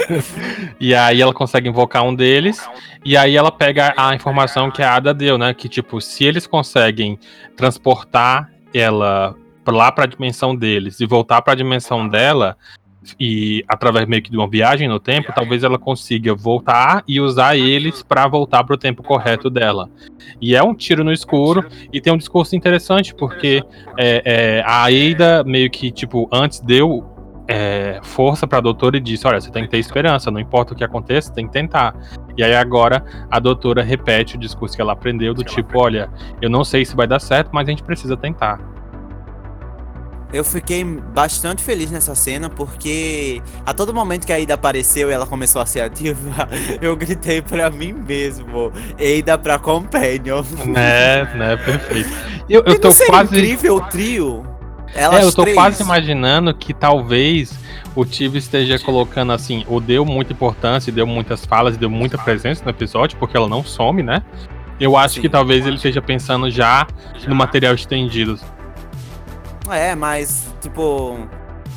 [0.79, 2.69] e aí ela consegue invocar um deles,
[3.03, 5.55] e aí ela pega a informação que a Ada deu, né?
[5.55, 7.17] Que, tipo, se eles conseguem
[7.57, 9.35] transportar ela
[9.67, 12.55] lá para a dimensão deles e voltar para a dimensão dela,
[13.19, 17.55] e através meio que de uma viagem no tempo, talvez ela consiga voltar e usar
[17.55, 19.89] eles para voltar para o tempo correto dela.
[20.41, 23.63] E é um tiro no escuro e tem um discurso interessante porque
[23.97, 27.15] é, é, a Aida meio que tipo antes deu
[27.47, 30.73] é, força para a doutora e disse: Olha, você tem que ter esperança, não importa
[30.73, 31.95] o que aconteça, tem que tentar.
[32.37, 36.09] E aí agora a doutora repete o discurso que ela aprendeu do tipo: Olha,
[36.41, 38.59] eu não sei se vai dar certo, mas a gente precisa tentar.
[40.33, 45.13] Eu fiquei bastante feliz nessa cena porque a todo momento que a Ida apareceu e
[45.13, 46.49] ela começou a ser ativa,
[46.81, 50.43] eu gritei para mim mesmo, Eida pra Companion.
[50.65, 52.09] Né, né, perfeito.
[52.49, 54.45] Eu, eu tô quase incrível o trio.
[54.93, 55.55] Elas é, eu tô três.
[55.55, 57.53] quase imaginando que talvez
[57.95, 62.63] o Tive esteja colocando assim, ou deu muita importância, deu muitas falas, deu muita presença
[62.63, 64.21] no episódio, porque ela não some, né?
[64.79, 65.21] Eu acho Sim.
[65.21, 66.85] que talvez ele esteja pensando já
[67.27, 68.39] no material estendido.
[69.69, 71.27] É, mas, tipo.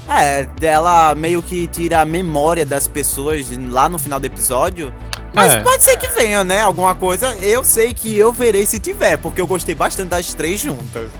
[0.09, 4.92] É, dela meio que tira a memória das pessoas lá no final do episódio.
[5.35, 5.61] Mas é.
[5.61, 6.62] pode ser que venha, né?
[6.62, 7.37] Alguma coisa.
[7.42, 11.11] Eu sei que eu verei se tiver, porque eu gostei bastante das três juntas.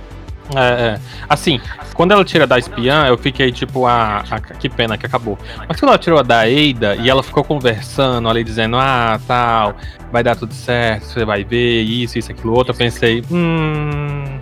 [0.57, 1.01] É, é.
[1.29, 1.61] Assim,
[1.95, 5.39] quando ela tira da espiã, eu fiquei tipo, ah, ah, que pena que acabou.
[5.69, 9.77] Mas quando ela tirou a da Eida e ela ficou conversando ali, dizendo, ah, tal,
[10.11, 14.39] vai dar tudo certo, você vai ver isso, isso, aquilo outro, eu pensei, hum.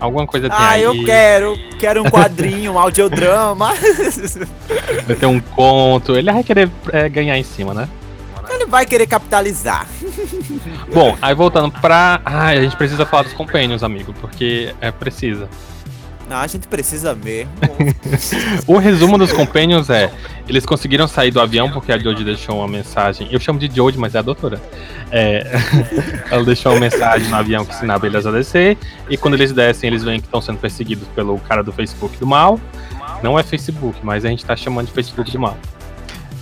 [0.00, 0.82] Alguma coisa tem ah, aí.
[0.82, 1.58] Ah, eu quero.
[1.78, 3.74] Quero um quadrinho, um audiodrama.
[5.06, 6.16] Vai ter um conto.
[6.16, 7.88] Ele vai querer é, ganhar em cima, né?
[8.50, 9.86] Ele vai querer capitalizar.
[10.92, 12.20] Bom, aí voltando pra.
[12.24, 15.48] Ah, a gente precisa falar dos Companions, amigo, porque é precisa.
[16.28, 17.50] Não, a gente precisa mesmo.
[18.66, 20.12] o resumo dos Companions é:
[20.46, 23.28] eles conseguiram sair do avião porque a Jodie deixou uma mensagem.
[23.30, 24.60] Eu chamo de Jodie, mas é a doutora.
[25.10, 25.46] É,
[26.30, 28.76] ela deixou uma mensagem no avião que ensinava eles a descer.
[29.08, 32.26] E quando eles descem, eles veem que estão sendo perseguidos pelo cara do Facebook do
[32.26, 32.60] mal.
[33.22, 35.56] Não é Facebook, mas a gente tá chamando de Facebook do mal.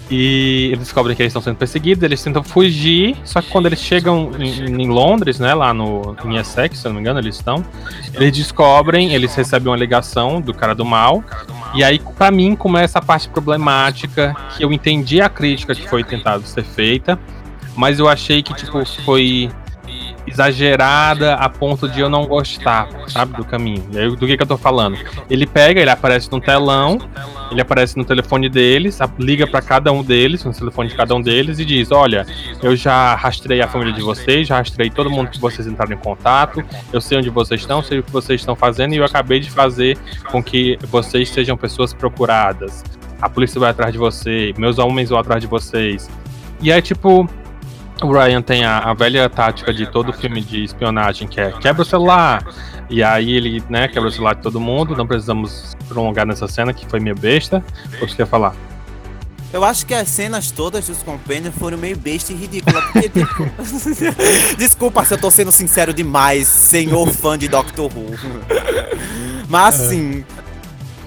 [0.08, 3.80] E eles descobrem que eles estão sendo perseguidos, eles tentam fugir, só que quando eles
[3.80, 7.34] chegam em, em, Londres, né, lá no em Essex, se eu não me engano, eles
[7.34, 7.64] estão,
[8.14, 11.24] eles descobrem, eles recebem uma ligação do cara do mal,
[11.74, 16.04] e aí para mim começa a parte problemática, que eu entendi a crítica que foi
[16.04, 17.18] tentado ser feita,
[17.74, 19.50] mas eu achei que tipo foi
[20.26, 23.84] exagerada a ponto de eu não gostar, sabe, do caminho.
[23.92, 24.98] E aí, do que, que eu tô falando?
[25.30, 26.98] Ele pega, ele aparece no telão,
[27.50, 31.20] ele aparece no telefone deles, liga para cada um deles, no telefone de cada um
[31.20, 32.26] deles, e diz: Olha,
[32.62, 35.98] eu já rastrei a família de vocês, já rastrei todo mundo que vocês entraram em
[35.98, 36.62] contato,
[36.92, 39.50] eu sei onde vocês estão, sei o que vocês estão fazendo, e eu acabei de
[39.50, 39.96] fazer
[40.30, 42.84] com que vocês sejam pessoas procuradas.
[43.20, 46.08] A polícia vai atrás de você, meus homens vão atrás de vocês.
[46.60, 47.28] E é tipo,
[48.02, 51.82] o Ryan tem a, a, velha tática de todo filme de espionagem, que é quebra
[51.82, 52.44] o celular.
[52.90, 54.94] E aí ele, né, quebra o celular de todo mundo.
[54.96, 57.64] Não precisamos prolongar nessa cena, que foi meio besta.
[57.94, 58.54] O que você quer falar?
[59.52, 62.82] Eu acho que as cenas todas dos Companions foram meio besta e ridícula.
[62.82, 63.48] Porque, tipo...
[64.58, 68.10] Desculpa se eu tô sendo sincero demais, senhor fã de Doctor Who.
[69.48, 70.24] Mas assim,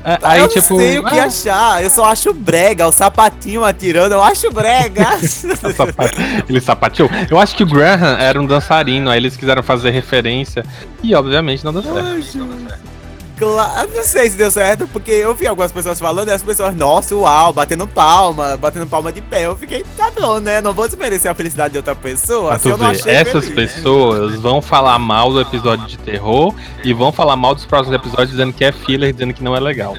[0.03, 3.63] aí, eu tipo, não sei o que ah, achar, eu só acho brega, o sapatinho
[3.63, 5.07] atirando, eu acho brega.
[6.47, 7.09] Ele sapateou.
[7.29, 10.65] Eu acho que o Graham era um dançarino, aí eles quiseram fazer referência
[11.03, 12.98] e obviamente não deu certo.
[13.39, 16.75] Claro, não sei se deu certo, porque eu vi algumas pessoas falando e as pessoas,
[16.75, 19.45] nossa, uau, batendo palma, batendo palma de pé.
[19.45, 20.59] Eu fiquei, tá bom, né?
[20.59, 22.51] Não vou desmerecer a felicidade de outra pessoa.
[22.51, 27.13] Mas tu vê, essas feliz, pessoas vão falar mal do episódio de terror e vão
[27.13, 29.95] falar mal dos próximos episódios dizendo que é filler, dizendo que não é legal.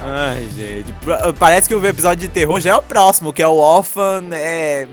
[0.00, 0.94] Ai, gente.
[1.38, 4.24] Parece que o episódio de terror já é o próximo, que é o Orphan.
[4.32, 4.88] É.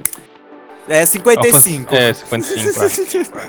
[0.87, 1.93] É 55.
[1.93, 3.39] É, 55.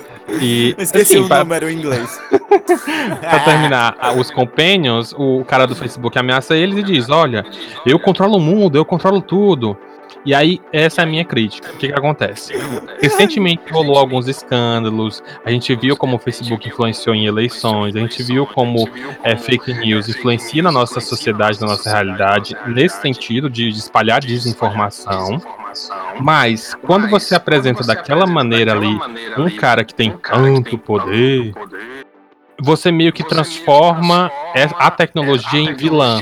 [0.40, 1.38] e, esqueci assim, o pra...
[1.38, 2.20] número em inglês.
[3.20, 7.44] pra terminar, os companions, o cara do Facebook ameaça eles e diz: Olha,
[7.87, 9.77] eu controlo o mundo, eu controlo tudo.
[10.25, 11.71] E aí, essa é a minha crítica.
[11.71, 12.53] O que, que acontece?
[13.01, 18.23] Recentemente rolou alguns escândalos, a gente viu como o Facebook influenciou em eleições, a gente
[18.23, 18.89] viu como
[19.23, 24.21] é, fake news influencia na nossa sociedade, na nossa realidade, nesse sentido de, de espalhar
[24.21, 25.41] desinformação.
[26.21, 28.99] Mas, quando você apresenta daquela maneira ali
[29.37, 31.53] um cara que tem tanto poder,
[32.61, 34.31] você meio que transforma
[34.79, 36.21] a tecnologia em vilã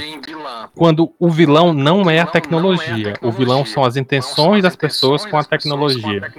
[0.76, 3.14] quando o vilão não é a tecnologia.
[3.22, 6.30] O vilão são as intenções das pessoas com a tecnologia.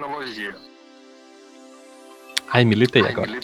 [2.50, 3.32] Ai, militei agora.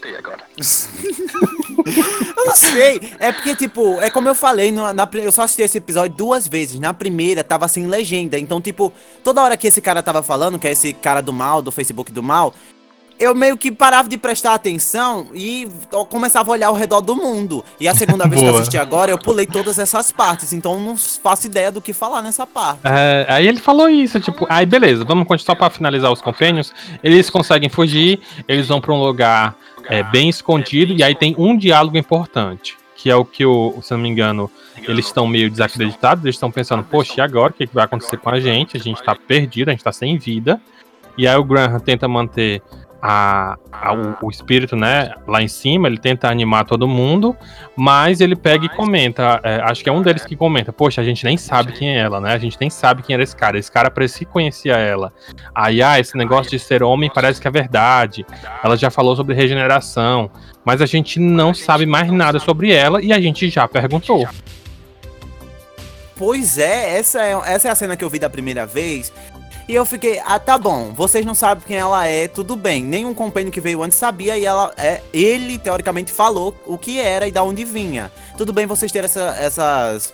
[2.38, 3.14] eu não sei.
[3.20, 6.48] É porque, tipo, é como eu falei, na, na, eu só assisti esse episódio duas
[6.48, 6.80] vezes.
[6.80, 8.40] Na primeira, tava sem legenda.
[8.40, 11.62] Então, tipo, toda hora que esse cara tava falando, que é esse cara do mal,
[11.62, 12.54] do Facebook do mal,
[13.20, 15.68] eu meio que parava de prestar atenção e
[16.10, 17.64] começava a olhar ao redor do mundo.
[17.80, 20.98] E a segunda vez que eu assisti agora, eu pulei todas essas partes, então não
[20.98, 22.82] faço ideia do que falar nessa parte.
[22.84, 26.74] É, aí ele falou isso, tipo, aí beleza, vamos continuar para finalizar os compênios.
[27.04, 31.58] Eles conseguem fugir, eles vão para um lugar é, bem escondido, e aí tem um
[31.58, 32.78] diálogo importante.
[32.96, 36.50] Que é o que, o, se não me engano, eles estão meio desacreditados, eles estão
[36.50, 37.52] pensando, poxa, e agora?
[37.52, 38.78] O que, que vai acontecer com a gente?
[38.78, 40.62] A gente tá perdido, a gente tá sem vida.
[41.18, 42.62] E aí o Graham tenta manter
[43.06, 47.36] a, a o, o, espírito, né, lá em cima, ele tenta animar todo mundo,
[47.76, 51.04] mas ele pega e comenta, é, acho que é um deles que comenta, poxa, a
[51.04, 53.60] gente nem sabe quem é ela, né, a gente nem sabe quem era esse cara,
[53.60, 55.12] esse cara parecia que conhecia ela.
[55.54, 58.26] Aí, ah, esse negócio de ser homem parece que é verdade,
[58.64, 60.32] ela já falou sobre regeneração,
[60.64, 64.26] mas a gente não sabe mais nada sobre ela e a gente já perguntou.
[66.16, 69.12] Pois é, essa é, essa é a cena que eu vi da primeira vez.
[69.68, 72.84] E eu fiquei, ah, tá bom, vocês não sabem quem ela é, tudo bem.
[72.84, 77.28] Nenhum companheiro que veio antes sabia e ela é, ele teoricamente falou o que era
[77.28, 78.12] e da onde vinha.
[78.38, 80.14] Tudo bem vocês terem essa, essas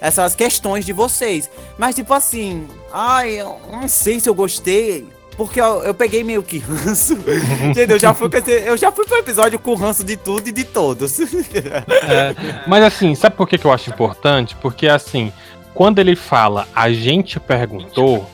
[0.00, 5.06] essas questões de vocês, mas tipo assim, ai, eu não sei se eu gostei.
[5.36, 7.14] Porque eu, eu peguei meio que ranço.
[7.64, 7.96] Entendeu?
[7.96, 8.28] Eu já, fui,
[8.66, 11.18] eu já fui pro episódio com ranço de tudo e de todos.
[11.20, 12.34] É,
[12.66, 14.54] mas assim, sabe por que, que eu acho importante?
[14.56, 15.32] Porque assim,
[15.72, 18.28] quando ele fala a gente perguntou,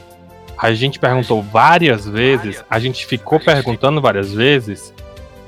[0.59, 4.93] a gente perguntou várias vezes, a gente ficou perguntando várias vezes.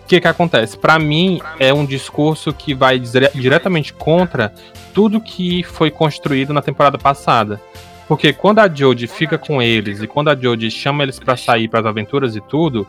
[0.04, 0.78] O que que acontece?
[0.78, 4.52] Para mim é um discurso que vai diretamente contra
[4.94, 7.60] tudo que foi construído na temporada passada.
[8.06, 11.68] Porque quando a Jodie fica com eles e quando a Jodie chama eles para sair
[11.68, 12.86] para as aventuras e tudo,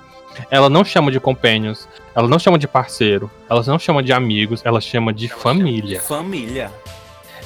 [0.50, 4.62] ela não chama de companions, ela não chama de parceiro, ela não chama de amigos,
[4.64, 6.02] ela chama de família.
[6.02, 6.72] Família.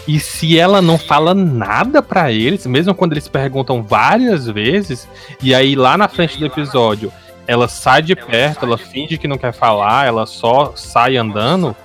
[0.08, 5.08] E se ela não fala nada para eles, mesmo quando eles perguntam várias vezes,
[5.41, 7.12] e aí lá na frente do episódio
[7.48, 11.76] ela sai de perto, ela finge que não quer falar, ela só sai andando.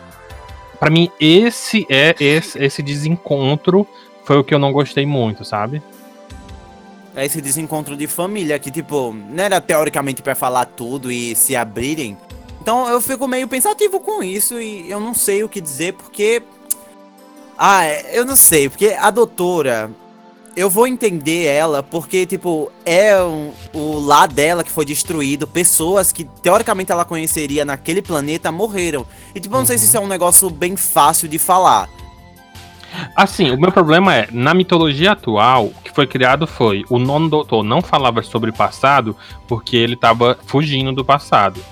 [0.78, 3.86] Para mim esse é esse, esse desencontro
[4.24, 5.82] foi o que eu não gostei muito, sabe?
[7.16, 11.56] É esse desencontro de família que tipo, não era teoricamente para falar tudo e se
[11.56, 12.16] abrirem.
[12.60, 16.42] Então eu fico meio pensativo com isso e eu não sei o que dizer porque
[17.62, 19.90] ah, é, eu não sei, porque a doutora,
[20.56, 26.10] eu vou entender ela porque, tipo, é um, o lá dela que foi destruído, pessoas
[26.10, 29.04] que teoricamente ela conheceria naquele planeta morreram.
[29.34, 29.66] E, tipo, eu não uhum.
[29.66, 31.86] sei se isso é um negócio bem fácil de falar.
[33.14, 37.28] Assim, o meu problema é, na mitologia atual, o que foi criado foi, o nono
[37.28, 39.14] doutor não falava sobre o passado
[39.46, 41.62] porque ele estava fugindo do passado.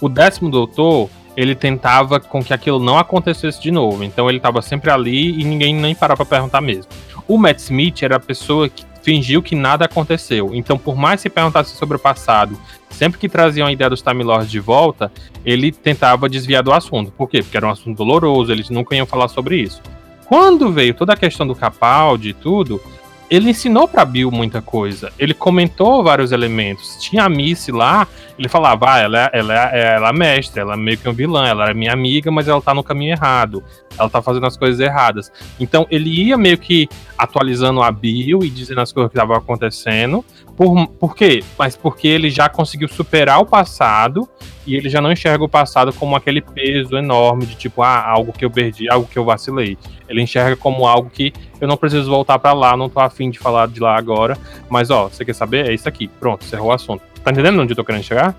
[0.00, 4.02] O décimo doutor ele tentava com que aquilo não acontecesse de novo.
[4.02, 6.90] Então ele estava sempre ali e ninguém nem parava para perguntar mesmo.
[7.28, 10.50] O Matt Smith era a pessoa que fingiu que nada aconteceu.
[10.52, 12.58] Então, por mais que perguntasse sobre o passado,
[12.90, 15.12] sempre que traziam a ideia dos Time Lords de volta,
[15.44, 17.12] ele tentava desviar do assunto.
[17.12, 17.40] Por quê?
[17.40, 19.80] Porque era um assunto doloroso, eles nunca iam falar sobre isso.
[20.26, 22.82] Quando veio toda a questão do Capaldi e tudo,
[23.30, 25.12] ele ensinou para Bill muita coisa.
[25.18, 26.96] Ele comentou vários elementos.
[27.00, 28.06] Tinha a Missy lá,
[28.38, 31.12] ele falava, ah, ela, é, ela, é, ela é mestre, ela é meio que um
[31.12, 33.64] vilã, ela é minha amiga, mas ela tá no caminho errado.
[33.98, 35.32] Ela tá fazendo as coisas erradas.
[35.58, 40.24] Então ele ia meio que atualizando a Bill e dizendo as coisas que estavam acontecendo.
[40.56, 41.42] Por, por quê?
[41.58, 44.28] Mas porque ele já conseguiu superar o passado
[44.66, 48.32] e ele já não enxerga o passado como aquele peso enorme de tipo, ah, algo
[48.32, 49.78] que eu perdi, algo que eu vacilei.
[50.08, 53.38] Ele enxerga como algo que eu não preciso voltar para lá, não tô afim de
[53.38, 54.36] falar de lá agora,
[54.68, 55.68] mas ó, você quer saber?
[55.68, 56.08] É isso aqui.
[56.08, 57.02] Pronto, encerrou o assunto.
[57.22, 58.36] Tá entendendo onde eu tô querendo chegar?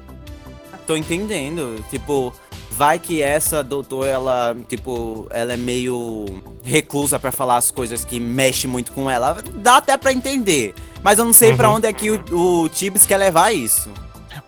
[0.85, 1.83] Tô entendendo.
[1.89, 2.33] Tipo,
[2.71, 6.25] vai que essa doutora, ela, tipo, ela é meio
[6.63, 9.37] reclusa para falar as coisas que mexe muito com ela.
[9.55, 10.73] Dá até para entender.
[11.01, 11.57] Mas eu não sei uhum.
[11.57, 13.89] para onde é que o, o Tibbs quer levar isso.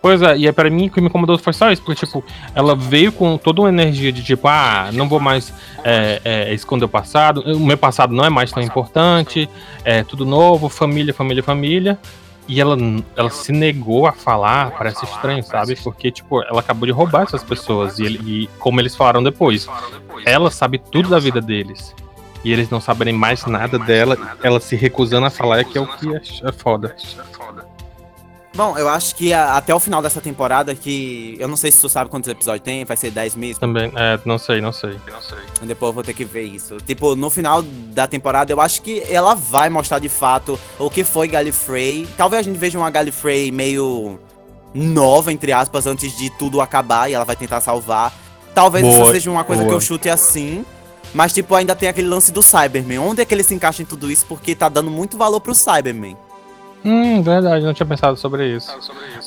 [0.02, 2.24] Pois é, e é pra mim o que me incomodou foi só isso, porque, tipo,
[2.56, 6.86] ela veio com toda uma energia de tipo, ah, não vou mais é, é, esconder
[6.86, 9.50] o passado, o meu passado não é mais tão importante,
[9.84, 12.00] é tudo novo, família, família, família.
[12.48, 12.76] E ela,
[13.16, 15.76] ela se negou a falar, parece estranho, sabe?
[15.76, 18.00] Porque, tipo, ela acabou de roubar essas pessoas.
[18.00, 19.70] E, ele, e como eles falaram depois,
[20.26, 21.94] ela sabe tudo da vida deles.
[22.44, 25.82] E eles não saberem mais nada dela, ela se recusando a falar é que é
[25.82, 26.96] o que é, é foda.
[28.60, 31.80] Bom, eu acho que a, até o final dessa temporada, que eu não sei se
[31.80, 33.58] tu sabe quantos episódios tem, vai ser 10 meses.
[33.58, 35.00] Também, é, não sei, não sei.
[35.10, 35.38] Não sei.
[35.62, 36.76] Depois eu vou ter que ver isso.
[36.86, 41.06] Tipo, no final da temporada, eu acho que ela vai mostrar de fato o que
[41.06, 42.06] foi Gallifrey.
[42.18, 44.20] Talvez a gente veja uma Gallifrey meio
[44.74, 48.14] nova, entre aspas, antes de tudo acabar e ela vai tentar salvar.
[48.54, 49.72] Talvez boa, isso seja uma coisa boa.
[49.72, 50.66] que eu chute assim.
[51.14, 53.00] Mas, tipo, ainda tem aquele lance do Cyberman.
[53.00, 54.26] Onde é que ele se encaixa em tudo isso?
[54.28, 56.18] Porque tá dando muito valor pro Cyberman.
[56.84, 58.72] Hum, verdade, não tinha pensado sobre isso.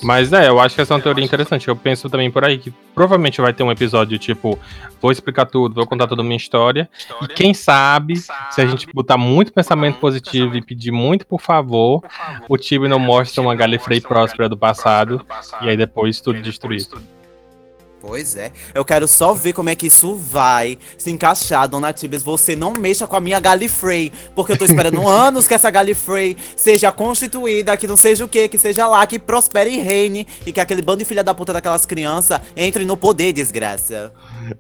[0.03, 1.69] Mas é, eu acho que essa é uma teoria interessante.
[1.69, 4.59] Eu penso também por aí que provavelmente vai ter um episódio tipo,
[5.01, 6.89] vou explicar tudo, vou contar toda a minha história.
[7.21, 12.03] E quem sabe, se a gente botar muito pensamento positivo e pedir muito por favor,
[12.49, 15.25] o time não mostra uma Galifrey próspera do passado
[15.61, 17.01] e aí depois tudo destruído.
[18.03, 18.51] Pois é.
[18.75, 22.25] Eu quero só ver como é que isso vai se encaixar, Dona Tibes.
[22.25, 26.37] Você não mexa com a minha Gallifrey, porque eu tô esperando anos que essa Gallifrey
[26.57, 30.53] seja constituída, que não seja o quê, que seja lá, que prospere e reine, e
[30.53, 34.13] que aquele bando de filha da puta daquelas crianças entre no poder, desgraça.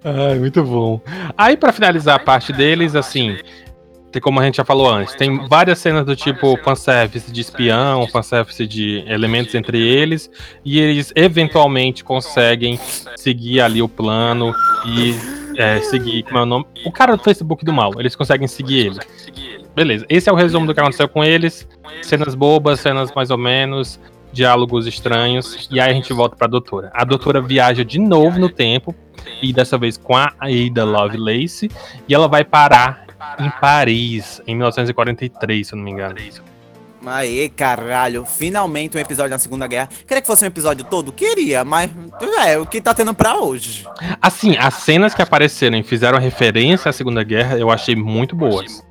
[0.04, 1.00] Ai, muito bom.
[1.36, 3.36] Aí, para finalizar a parte deles, assim,
[4.12, 8.06] tem como a gente já falou antes, tem várias cenas do tipo fanservice de espião,
[8.06, 10.30] fanservice de elementos entre eles,
[10.64, 12.78] e eles eventualmente conseguem
[13.16, 14.54] seguir ali o plano
[14.86, 15.14] e
[15.56, 16.66] é, seguir, como é o nome?
[16.84, 18.98] O cara do Facebook do mal, eles conseguem seguir ele.
[19.74, 21.66] Beleza, esse é o resumo do que aconteceu com eles.
[22.02, 23.98] Cenas bobas, cenas mais ou menos,
[24.32, 26.90] diálogos estranhos, e aí a gente volta pra doutora.
[26.94, 28.94] A doutora viaja de novo no tempo,
[29.42, 31.70] e dessa vez com a Ada Lovelace,
[32.08, 33.01] e ela vai parar
[33.38, 36.16] em Paris, em 1943, se eu não me engano.
[37.04, 39.88] Aê, caralho, finalmente um episódio da Segunda Guerra.
[40.06, 41.10] Queria que fosse um episódio todo?
[41.12, 41.90] Queria, mas
[42.46, 43.84] é o que tá tendo pra hoje.
[44.20, 48.84] Assim, as cenas que apareceram e fizeram referência à Segunda Guerra, eu achei muito boas.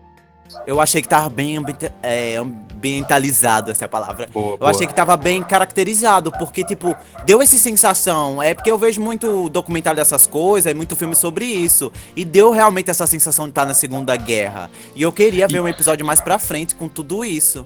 [0.65, 1.57] Eu achei que tava bem
[2.01, 4.27] é, ambientalizado, essa é palavra.
[4.31, 4.71] Boa, eu boa.
[4.71, 6.95] achei que tava bem caracterizado, porque, tipo,
[7.25, 8.41] deu essa sensação.
[8.41, 11.91] É porque eu vejo muito documentário dessas coisas, muito filme sobre isso.
[12.15, 14.69] E deu realmente essa sensação de estar na Segunda Guerra.
[14.95, 17.65] E eu queria ver um episódio mais pra frente com tudo isso.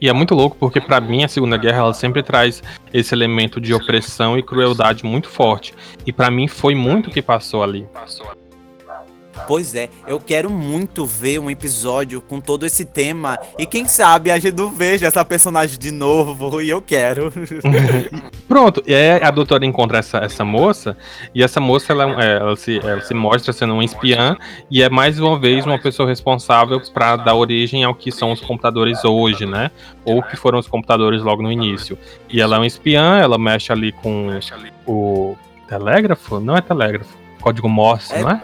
[0.00, 2.62] E é muito louco porque para mim a Segunda Guerra ela sempre traz
[2.92, 5.74] esse elemento de opressão e crueldade muito forte.
[6.06, 7.86] E para mim foi muito o que passou ali.
[9.46, 13.38] Pois é, eu quero muito ver um episódio com todo esse tema.
[13.58, 16.60] E quem sabe a gente não veja essa personagem de novo.
[16.60, 17.32] E eu quero.
[18.48, 20.96] Pronto, e aí a doutora encontra essa, essa moça.
[21.34, 24.36] E essa moça ela, é, ela, se, ela se mostra sendo uma espiã.
[24.70, 28.40] E é mais uma vez uma pessoa responsável para dar origem ao que são os
[28.40, 29.70] computadores hoje, né?
[30.04, 31.98] Ou que foram os computadores logo no início.
[32.28, 34.28] E ela é uma espiã, ela mexe ali com
[34.86, 35.36] o
[35.68, 36.40] telégrafo?
[36.40, 37.16] Não é telégrafo.
[37.40, 38.22] Código Morse, é...
[38.22, 38.42] não é?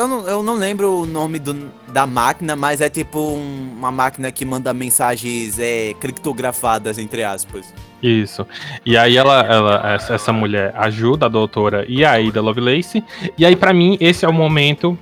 [0.00, 3.92] Eu não, eu não lembro o nome do, da máquina, mas é tipo um, uma
[3.92, 7.70] máquina que manda mensagens é, criptografadas, entre aspas.
[8.02, 8.46] Isso.
[8.86, 13.04] E aí ela, ela essa, mulher ajuda a doutora e a Ada Lovelace.
[13.36, 14.98] E aí, para mim, esse é o momento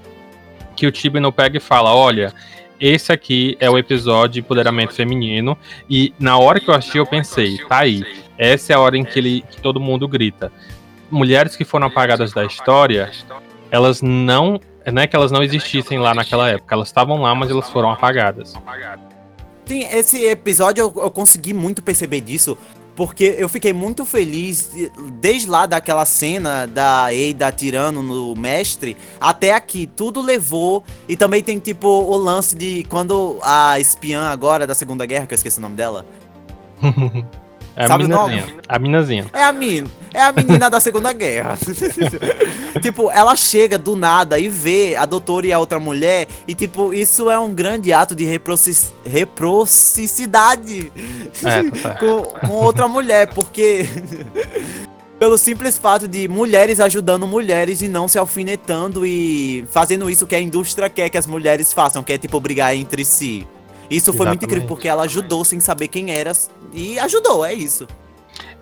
[0.75, 2.35] que o Tibno pega e fala: olha,
[2.81, 5.57] esse aqui é o episódio de empoderamento feminino.
[5.89, 8.03] E na hora que eu achei, eu pensei, tá aí.
[8.37, 10.51] Essa é a hora em que, ele, que todo mundo grita.
[11.09, 13.13] Mulheres que foram apagadas da história,
[13.71, 14.61] elas não
[14.91, 17.91] não é que elas não existissem lá naquela época, elas estavam lá, mas elas foram
[17.91, 18.55] apagadas.
[19.66, 22.57] Sim, esse episódio eu, eu consegui muito perceber disso,
[22.97, 24.71] porque eu fiquei muito feliz
[25.21, 29.87] desde lá daquela cena da Eida tirando no mestre até aqui.
[29.87, 30.83] Tudo levou.
[31.07, 35.35] E também tem tipo o lance de quando a espiã agora da Segunda Guerra, que
[35.35, 36.05] eu esqueci o nome dela.
[37.79, 38.47] É a Sabe minazinha.
[38.68, 39.26] A minazinha.
[39.33, 39.89] É a mina.
[40.12, 41.57] É a menina da Segunda Guerra.
[42.83, 46.26] tipo, ela chega do nada e vê a doutora e a outra mulher.
[46.49, 50.91] E, tipo, isso é um grande ato de reprocicidade
[51.45, 53.33] é, tá com, com outra mulher.
[53.33, 53.87] Porque
[55.20, 60.35] Pelo simples fato de mulheres ajudando mulheres e não se alfinetando e fazendo isso que
[60.35, 63.47] a indústria quer que as mulheres façam, que é tipo brigar entre si.
[63.91, 64.68] Isso foi muito incrível, Exatamente.
[64.68, 66.32] porque ela ajudou sem saber quem era
[66.72, 67.86] e ajudou, é isso.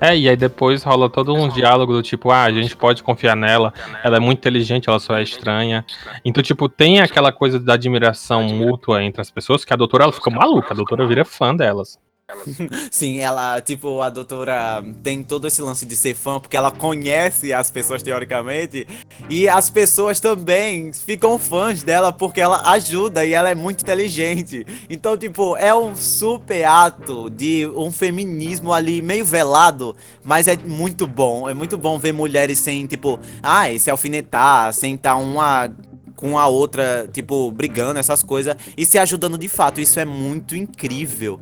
[0.01, 3.35] É, e aí depois rola todo um diálogo do tipo, ah, a gente pode confiar
[3.35, 3.73] nela,
[4.05, 5.85] ela é muito inteligente, ela só é estranha.
[6.25, 10.13] Então, tipo, tem aquela coisa da admiração mútua entre as pessoas, que a doutora ela
[10.13, 11.99] fica maluca, a doutora vira fã delas.
[12.91, 17.53] Sim, ela, tipo, a doutora tem todo esse lance de ser fã, porque ela conhece
[17.53, 18.87] as pessoas teoricamente,
[19.31, 24.67] e as pessoas também ficam fãs dela porque ela ajuda e ela é muito inteligente.
[24.91, 31.07] Então, tipo, é um super ato de um feminismo ali meio velado, mas é muito
[31.07, 31.49] bom.
[31.49, 35.71] É muito bom ver mulheres sem, tipo, ai, se alfinetar, sem estar uma
[36.17, 39.81] com a outra, tipo, brigando, essas coisas, e se ajudando de fato.
[39.81, 41.39] Isso é muito incrível.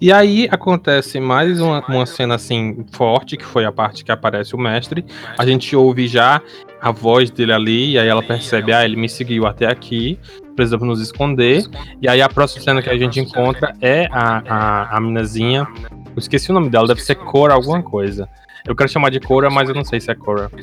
[0.00, 4.54] E aí acontece mais uma, uma cena assim forte, que foi a parte que aparece
[4.54, 5.04] o mestre.
[5.36, 6.40] A gente ouve já
[6.80, 10.18] a voz dele ali, e aí ela percebe, ah, ele me seguiu até aqui,
[10.54, 11.64] precisamos nos esconder.
[12.00, 15.66] E aí a próxima cena que a gente encontra é a, a, a minazinha.
[16.06, 18.28] Eu esqueci o nome dela, deve ser Cora alguma coisa.
[18.66, 20.50] Eu quero chamar de Cora, mas eu não sei se é Cora.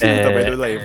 [0.00, 0.78] É,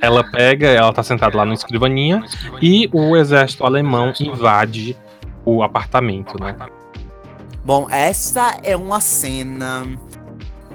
[0.00, 2.24] ela pega, ela tá sentada lá no escrivaninha,
[2.60, 4.96] e o exército alemão invade
[5.44, 6.56] o apartamento, né?
[7.64, 9.86] Bom, essa é uma cena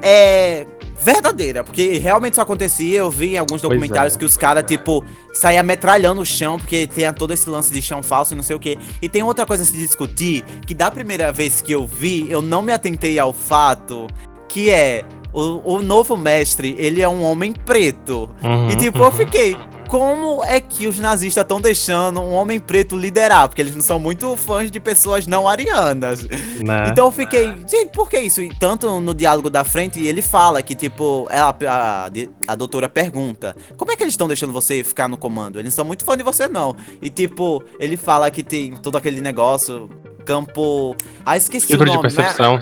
[0.02, 0.66] é
[1.00, 3.00] verdadeira, porque realmente isso acontecia.
[3.00, 4.20] Eu vi em alguns Pois documentários é.
[4.20, 8.02] que os caras, tipo, saíam metralhando o chão, porque tem todo esse lance de chão
[8.02, 8.78] falso e não sei o que.
[9.02, 12.42] E tem outra coisa a se discutir, que da primeira vez que eu vi, eu
[12.42, 14.08] não me atentei ao fato
[14.48, 18.30] que é o, o novo mestre, ele é um homem preto.
[18.44, 19.56] Uhum, E tipo, eu fiquei.
[19.88, 23.48] Como é que os nazistas estão deixando um homem preto liderar?
[23.48, 26.24] Porque eles não são muito fãs de pessoas não arianas.
[26.24, 26.90] Né?
[26.90, 28.42] Então eu fiquei, gente, por que isso?
[28.42, 32.10] E tanto no diálogo da frente, ele fala que, tipo, ela, a,
[32.48, 35.60] a doutora pergunta: Como é que eles estão deixando você ficar no comando?
[35.60, 36.76] Eles não são muito fã de você, não.
[37.02, 39.90] E, tipo, ele fala que tem todo aquele negócio,
[40.28, 40.96] campo.
[41.26, 42.16] Ah, esqueci Filtro o de nome, né?
[42.16, 42.60] percepção.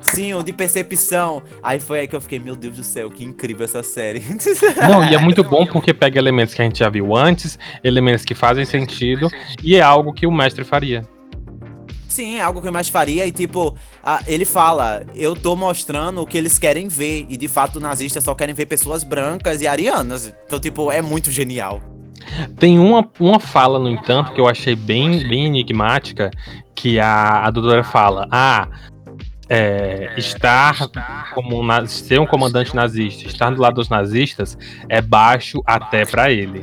[0.00, 1.42] Sim, o de percepção.
[1.62, 4.20] Aí foi aí que eu fiquei, meu Deus do céu, que incrível essa série.
[4.88, 8.24] Não, e é muito bom porque pega elementos que a gente já viu antes, elementos
[8.24, 9.30] que fazem sentido,
[9.62, 11.06] e é algo que o mestre faria.
[12.08, 13.26] Sim, é algo que eu mais faria.
[13.26, 17.24] E tipo, a- ele fala: Eu tô mostrando o que eles querem ver.
[17.28, 20.30] E de fato, os nazistas só querem ver pessoas brancas e arianas.
[20.46, 21.80] Então, tipo, é muito genial.
[22.58, 26.30] Tem uma, uma fala, no entanto, que eu achei bem, bem enigmática,
[26.74, 28.68] que a, a doutora fala, ah,
[29.48, 30.88] é, estar
[31.34, 34.56] como na- ser um comandante nazista, estar do lado dos nazistas
[34.88, 36.62] é baixo até pra ele.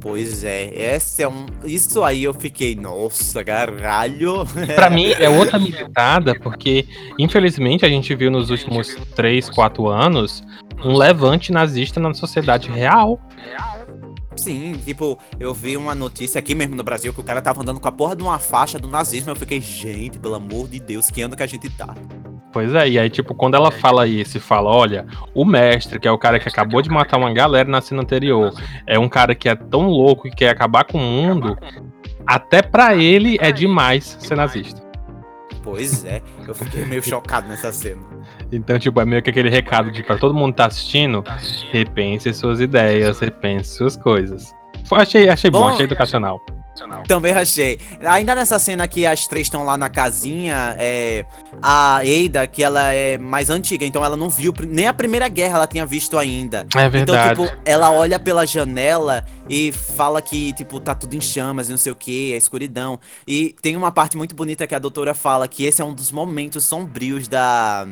[0.00, 1.46] Pois é, esse é um.
[1.64, 4.46] Isso aí eu fiquei, nossa, caralho.
[4.76, 6.86] Pra mim é outra militada, porque
[7.18, 10.44] infelizmente a gente viu nos últimos 3, 4 anos
[10.84, 13.20] um levante nazista na sociedade real.
[14.38, 17.80] Sim, tipo, eu vi uma notícia aqui mesmo no Brasil que o cara tava andando
[17.80, 19.30] com a porra de uma faixa do nazismo.
[19.30, 21.94] Eu fiquei, gente, pelo amor de Deus, que ano que a gente tá?
[22.52, 26.08] Pois é, e aí, tipo, quando ela fala isso e fala, olha, o mestre, que
[26.08, 28.52] é o cara que acabou de matar uma galera na cena anterior,
[28.86, 31.58] é um cara que é tão louco e quer acabar com o mundo,
[32.26, 34.87] até pra ele é demais ser nazista.
[35.62, 38.02] Pois é, eu fiquei meio chocado nessa cena.
[38.50, 41.24] Então, tipo, é meio que aquele recado de pra todo mundo que tá assistindo,
[41.70, 44.54] repense suas ideias, repense suas coisas.
[44.90, 46.40] Achei, achei bom, Bom, achei educacional.
[47.06, 47.78] Também achei.
[48.00, 51.24] Ainda nessa cena que as três estão lá na casinha, é,
[51.62, 55.56] a Eida, que ela é mais antiga, então ela não viu, nem a Primeira Guerra
[55.56, 56.66] ela tinha visto ainda.
[56.76, 57.32] É verdade.
[57.32, 61.70] Então, tipo, ela olha pela janela e fala que, tipo, tá tudo em chamas e
[61.70, 62.98] não sei o que, é escuridão.
[63.26, 66.12] E tem uma parte muito bonita que a doutora fala que esse é um dos
[66.12, 67.86] momentos sombrios da.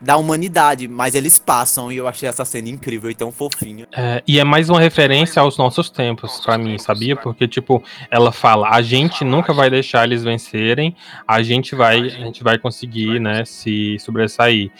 [0.00, 3.88] Da humanidade, mas eles passam e eu achei essa cena incrível e tão fofinha.
[3.96, 7.16] É, e é mais uma referência aos nossos tempos, pra mim, sabia?
[7.16, 10.94] Porque, tipo, ela fala, a gente nunca vai deixar eles vencerem,
[11.26, 14.70] a gente vai, a gente vai conseguir, né, se sobressair.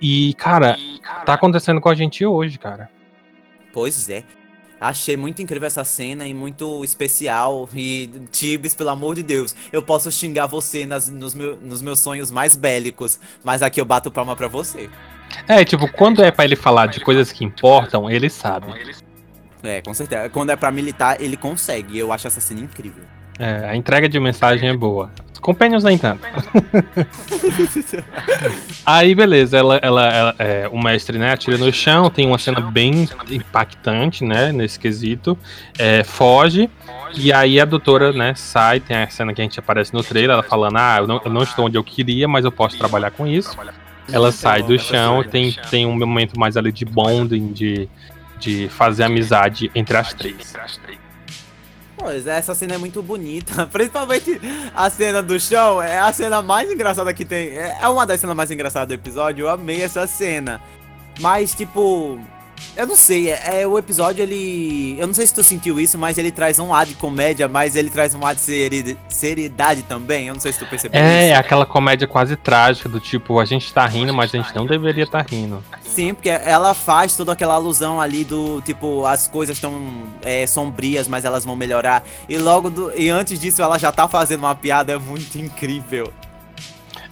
[0.00, 0.76] E, cara,
[1.26, 2.90] tá acontecendo com a gente hoje, cara.
[3.72, 4.24] Pois é.
[4.82, 7.68] Achei muito incrível essa cena e muito especial.
[7.72, 12.00] E, Tibes, pelo amor de Deus, eu posso xingar você nas- nos, meu- nos meus
[12.00, 14.90] sonhos mais bélicos, mas aqui eu bato palma pra você.
[15.46, 18.66] É, tipo, quando é pra ele falar de coisas que importam, ele sabe.
[19.62, 20.28] É, com certeza.
[20.28, 21.96] Quando é pra militar, ele consegue.
[21.96, 23.04] Eu acho essa cena incrível.
[23.42, 25.10] É, a entrega de mensagem é boa.
[25.40, 26.22] Companions nem tanto.
[28.86, 32.60] Aí, beleza, ela, ela, ela- é, o mestre, né, atira no chão, tem uma cena
[32.60, 35.36] bem impactante, né, nesse quesito,
[35.76, 36.70] é, foge,
[37.16, 40.34] e aí a doutora, né, sai, tem a cena que a gente aparece no trailer,
[40.34, 43.10] ela falando, ah, eu não, eu não estou onde eu queria, mas eu posso trabalhar
[43.10, 43.56] com isso.
[44.12, 47.88] ela sai do chão, tem, tem um momento mais ali de bonding, de,
[48.38, 50.54] de fazer amizade entre as três.
[52.02, 53.66] Pois é, essa cena é muito bonita.
[53.72, 54.40] Principalmente
[54.74, 57.48] a cena do chão é a cena mais engraçada que tem.
[57.48, 59.44] É é uma das cenas mais engraçadas do episódio.
[59.46, 60.60] Eu amei essa cena.
[61.20, 62.18] Mas, tipo.
[62.76, 64.96] Eu não sei, é, é o episódio ele.
[64.98, 67.74] Eu não sei se tu sentiu isso, mas ele traz um ar de comédia, mas
[67.74, 70.28] ele traz um ar de seri- seriedade também.
[70.28, 71.40] Eu não sei se tu percebeu É, isso.
[71.40, 75.02] aquela comédia quase trágica, do tipo, a gente tá rindo, mas a gente não deveria
[75.02, 75.62] estar rindo.
[75.94, 81.06] Sim, porque ela faz toda aquela alusão ali do tipo, as coisas estão é, sombrias,
[81.06, 82.02] mas elas vão melhorar.
[82.26, 86.10] E logo do, e antes disso ela já tá fazendo uma piada muito incrível.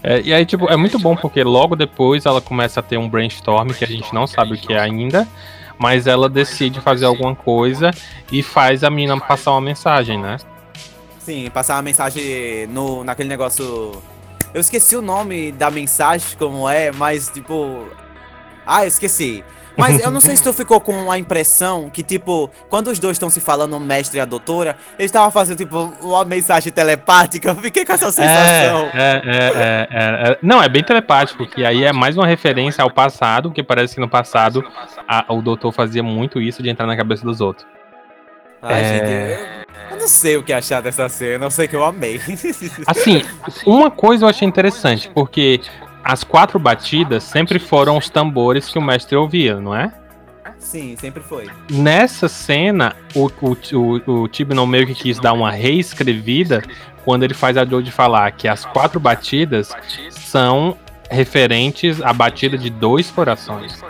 [0.02, 3.06] É, e aí, tipo, é muito bom porque logo depois ela começa a ter um
[3.06, 5.28] brainstorm que a gente não sabe o que é ainda,
[5.78, 7.90] mas ela decide fazer alguma coisa
[8.32, 10.38] e faz a menina passar uma mensagem, né?
[11.18, 13.92] Sim, passar uma mensagem no, naquele negócio.
[14.54, 17.86] Eu esqueci o nome da mensagem, como é, mas tipo.
[18.72, 19.42] Ah, eu esqueci.
[19.76, 23.14] Mas eu não sei se tu ficou com a impressão que, tipo, quando os dois
[23.16, 27.48] estão se falando, o mestre e a doutora, eles estavam fazendo, tipo, uma mensagem telepática.
[27.50, 28.90] Eu fiquei com essa sensação.
[28.92, 30.38] É, é, é, é, é.
[30.42, 34.00] Não, é bem telepático, que aí é mais uma referência ao passado, porque parece que
[34.00, 34.62] no passado
[35.08, 37.66] a- o doutor fazia muito isso de entrar na cabeça dos outros.
[38.62, 38.84] Ai, É.
[38.84, 42.20] gente, eu, eu não sei o que achar dessa cena, eu sei que eu amei.
[42.86, 43.22] Assim,
[43.64, 45.60] uma coisa eu achei interessante, porque
[46.04, 49.92] as quatro batidas sempre foram os tambores que o mestre ouvia, não é?
[50.58, 51.48] Sim, sempre foi.
[51.70, 56.62] Nessa cena, o, o, o, o Tibnon meio que quis dar uma reescrevida
[57.04, 59.74] quando ele faz a Jodie falar que as quatro batidas
[60.10, 60.76] são
[61.10, 63.82] referentes à batida de dois corações.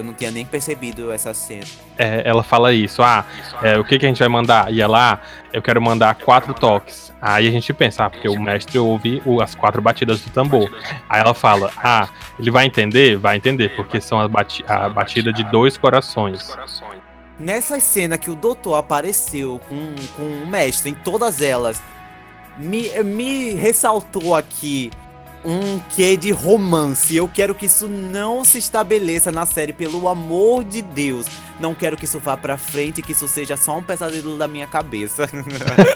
[0.00, 1.66] Eu não tinha nem percebido essa cena.
[1.98, 3.22] É, ela fala isso, ah,
[3.62, 4.72] é, o que, que a gente vai mandar?
[4.72, 5.18] E ela, ah,
[5.52, 7.12] eu quero mandar quatro toques.
[7.20, 10.70] Aí a gente pensa, ah, porque o mestre ouve as quatro batidas do tambor.
[11.06, 13.18] Aí ela fala, ah, ele vai entender?
[13.18, 16.56] Vai entender, porque são a, bati a batida de dois corações.
[17.38, 21.82] Nessa cena que o doutor apareceu com, com o mestre em todas elas,
[22.56, 24.90] me, me ressaltou aqui
[25.44, 27.14] um quê de romance.
[27.16, 31.26] Eu quero que isso não se estabeleça na série, pelo amor de Deus.
[31.58, 34.66] Não quero que isso vá pra frente, que isso seja só um pesadelo da minha
[34.66, 35.28] cabeça.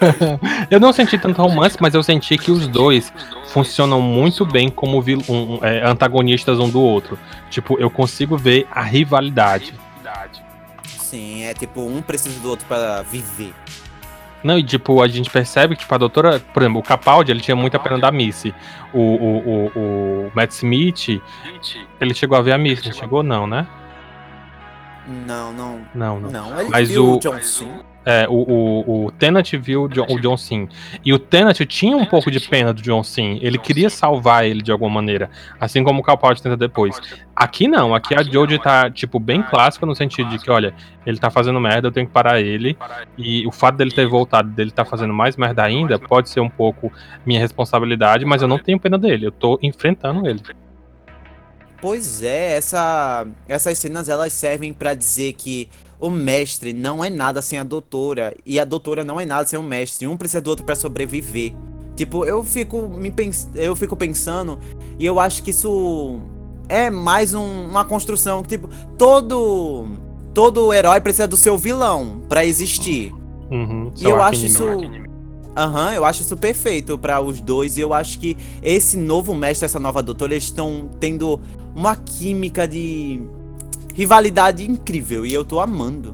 [0.69, 3.11] Eu não senti tanto romance, mas eu senti que os dois
[3.47, 7.17] funcionam muito bem como um- é, antagonistas um do outro.
[7.49, 9.73] Tipo, eu consigo ver a rivalidade.
[10.99, 13.53] Sim, é tipo, um precisa do outro pra viver.
[14.45, 17.41] Não, e tipo, a gente percebe que, tipo, a doutora, por exemplo, o Capaldi, ele
[17.41, 18.53] tinha muita pena da Missy.
[18.93, 19.79] O, o, o,
[20.27, 21.21] o Matt Smith,
[21.99, 23.23] ele chegou a ver a Missy, não chegou?
[23.23, 23.65] Não, né?
[25.07, 25.81] Não, não.
[25.93, 26.29] Não, não.
[26.31, 27.71] Não, ele Mas viu o- o John Sim.
[28.05, 29.13] É, o, o, o
[29.59, 30.69] viu o John, o John Sim.
[31.03, 33.39] E o Tennant tinha um pouco de pena do John Sim.
[33.41, 35.29] Ele queria salvar ele de alguma maneira.
[35.59, 37.01] Assim como o Capaldi tenta depois.
[37.35, 40.73] Aqui não, aqui a Jodie tá, tipo, bem clássica no sentido de que, olha,
[41.05, 42.77] ele tá fazendo merda, eu tenho que parar ele.
[43.17, 46.49] E o fato dele ter voltado, dele tá fazendo mais merda ainda, pode ser um
[46.49, 46.93] pouco
[47.25, 49.25] minha responsabilidade, mas eu não tenho pena dele.
[49.25, 50.41] Eu tô enfrentando ele.
[51.81, 57.41] Pois é, essa, essas cenas elas servem pra dizer que o mestre não é nada
[57.41, 60.07] sem a doutora e a doutora não é nada sem o mestre.
[60.07, 61.53] Um precisa do outro pra sobreviver.
[61.95, 64.59] Tipo, eu fico me pens eu fico pensando
[64.99, 66.19] e eu acho que isso
[66.67, 68.67] é mais um- uma construção tipo
[68.97, 69.87] todo
[70.33, 73.13] todo herói precisa do seu vilão pra existir.
[73.49, 74.63] Uhum, E eu acho isso.
[75.57, 77.77] Aham, eu acho isso perfeito pra os dois.
[77.77, 81.39] E eu acho que esse novo mestre, essa nova doutora, eles estão tendo
[81.73, 83.21] uma química de
[83.95, 85.25] rivalidade incrível.
[85.25, 86.13] E eu tô amando.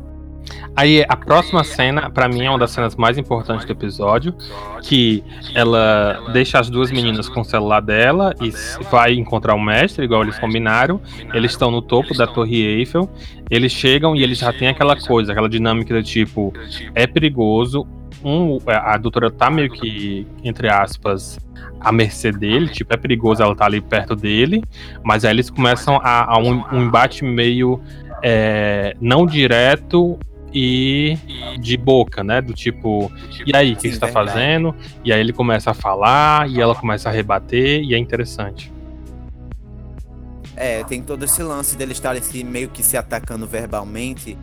[0.75, 4.33] Aí a próxima cena, pra mim, é uma das cenas mais importantes do episódio,
[4.81, 5.23] que
[5.53, 8.51] ela deixa as duas meninas com o celular dela e
[8.89, 11.01] vai encontrar o mestre, igual eles combinaram.
[11.33, 13.09] Eles estão no topo da Torre Eiffel.
[13.49, 16.53] Eles chegam e eles já têm aquela coisa, aquela dinâmica do tipo,
[16.95, 17.85] é perigoso.
[18.23, 21.39] Um, a doutora tá meio que, entre aspas,
[21.79, 24.63] à mercê dele, tipo, é perigoso ela tá ali perto dele,
[25.03, 27.81] mas aí eles começam a, a um, um embate meio
[28.23, 30.19] é, não direto
[30.53, 31.17] e
[31.59, 32.41] de boca, né?
[32.41, 33.11] Do tipo,
[33.45, 34.75] e aí, o que você tá fazendo?
[35.03, 38.71] E aí ele começa a falar e ela começa a rebater, e é interessante.
[40.55, 44.37] É, tem todo esse lance deles estarem meio que se atacando verbalmente.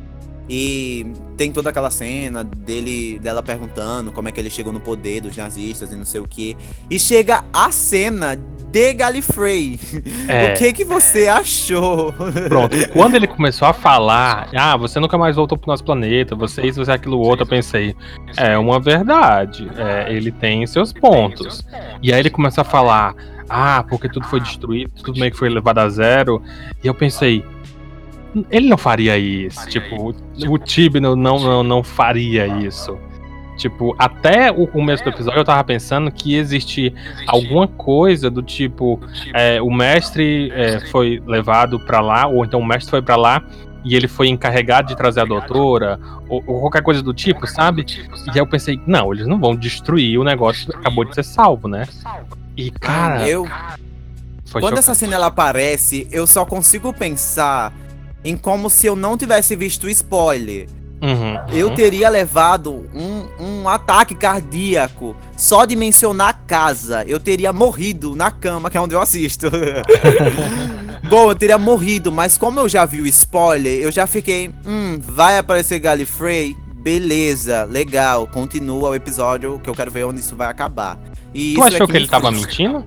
[0.49, 5.21] E tem toda aquela cena dele dela perguntando como é que ele chegou no poder
[5.21, 6.57] dos nazistas e não sei o que.
[6.91, 8.37] E chega a cena
[8.71, 9.79] de Gallifrey.
[10.29, 10.53] É.
[10.53, 12.13] O que que você achou?
[12.49, 16.67] Pronto, quando ele começou a falar, ah, você nunca mais voltou pro nosso planeta, você
[16.67, 17.97] isso, você aquilo outro, eu pensei,
[18.37, 21.65] é uma verdade, é, ele tem seus pontos.
[22.03, 23.15] E aí ele começa a falar,
[23.49, 26.43] ah, porque tudo foi destruído, tudo meio que foi levado a zero.
[26.85, 27.43] E eu pensei,
[28.51, 29.69] ele não faria isso.
[29.69, 30.15] Tipo,
[30.49, 32.99] o Tibno não, não, não faria isso.
[33.59, 36.95] Tipo, até o começo do episódio eu tava pensando que existe
[37.27, 39.01] alguma coisa do tipo:
[39.35, 43.43] é, o mestre é, foi levado para lá, ou então o mestre foi para lá
[43.85, 47.85] e ele foi encarregado de trazer a doutora, ou, ou, qualquer coisa do tipo, sabe?
[48.27, 51.25] E aí eu pensei: não, eles não vão destruir o negócio que acabou de ser
[51.25, 51.89] salvo, né?
[52.57, 53.29] E cara.
[53.29, 53.45] Eu.
[54.53, 54.79] Quando chocante.
[54.79, 57.73] essa cena ela aparece, eu só consigo pensar
[58.25, 60.69] em como se eu não tivesse visto o spoiler.
[61.01, 67.05] Uhum, eu teria levado um, um ataque cardíaco só de mencionar a casa.
[67.07, 69.49] Eu teria morrido na cama, que é onde eu assisto.
[71.09, 74.99] Bom, eu teria morrido, mas como eu já vi o spoiler, eu já fiquei, hum,
[75.01, 76.57] vai aparecer Gallifrey?
[76.75, 80.99] Beleza, legal, continua o episódio que eu quero ver onde isso vai acabar.
[81.33, 82.85] E tu achou que, que ele tava mentindo?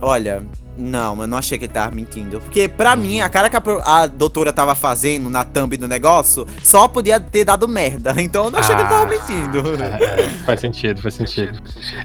[0.00, 0.42] Olha,
[0.76, 2.40] não, eu não achei que ele tava mentindo.
[2.40, 3.00] Porque, pra uhum.
[3.00, 7.18] mim, a cara que a, a, doutora tava fazendo na thumb do negócio só podia
[7.18, 8.14] ter dado merda.
[8.26, 9.82] Então eu não achei ah, que ele tava ah, mentindo.
[9.82, 11.58] É, faz sentido, faz sentido.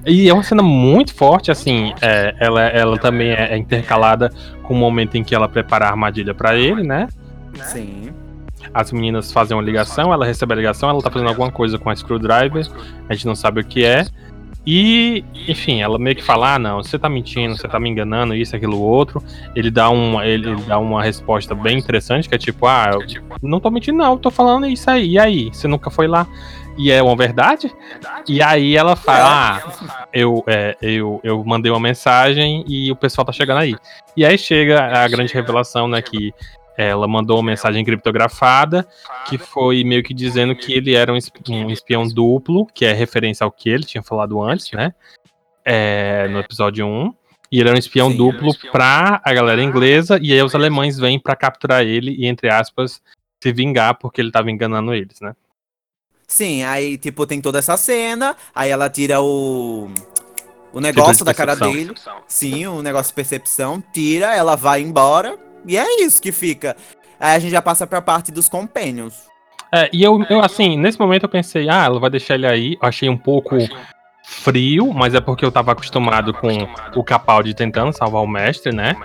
[0.06, 1.94] E é uma cena muito forte, assim.
[2.00, 5.90] É, ela, ela também é, é intercalada com o momento em que ela prepara a
[5.90, 7.08] armadilha para ele, né?
[7.64, 8.12] Sim.
[8.74, 11.90] As meninas fazem uma ligação, ela recebe a ligação, ela tá fazendo alguma coisa com
[11.90, 12.68] a screwdriver,
[13.10, 14.06] a gente não sabe o que é.
[14.66, 18.36] E, enfim, ela meio que fala: ah, não, você tá mentindo, você tá me enganando,
[18.36, 19.24] isso, aquilo, outro.
[19.56, 23.60] Ele dá, um, ele dá uma resposta bem interessante, que é tipo: ah, eu não
[23.60, 25.12] tô mentindo, não, tô falando isso aí.
[25.12, 25.50] E aí?
[25.52, 26.28] Você nunca foi lá?
[26.78, 27.74] E é uma verdade?
[28.28, 33.26] E aí ela fala: ah, eu, é, eu, eu mandei uma mensagem e o pessoal
[33.26, 33.76] tá chegando aí.
[34.16, 36.34] E aí chega a grande revelação, né, que
[36.78, 38.88] ela mandou uma mensagem criptografada
[39.28, 41.18] que foi meio que dizendo que ele era um
[41.72, 44.94] espião duplo, que é referência ao que ele tinha falado antes, né?
[45.64, 47.14] É, no episódio 1.
[47.52, 50.42] E ele era um espião Sim, duplo um espião pra a galera inglesa, e aí
[50.42, 53.02] os alemães vêm para capturar ele e, entre aspas,
[53.42, 55.36] se vingar porque ele tava enganando eles, né?
[56.26, 59.90] Sim, aí, tipo, tem toda essa cena, aí ela tira o.
[60.72, 61.94] O negócio tipo de da cara dele.
[62.26, 63.84] Sim, o negócio de percepção.
[63.94, 65.38] Tira, ela vai embora.
[65.66, 66.76] E é isso que fica.
[67.20, 69.30] Aí a gente já passa pra parte dos companions.
[69.74, 72.78] É, e eu, eu, assim, nesse momento eu pensei, ah, ela vai deixar ele aí.
[72.82, 73.58] Eu achei um pouco
[74.24, 78.96] frio, mas é porque eu tava acostumado com o Capaldi tentando salvar o mestre, né?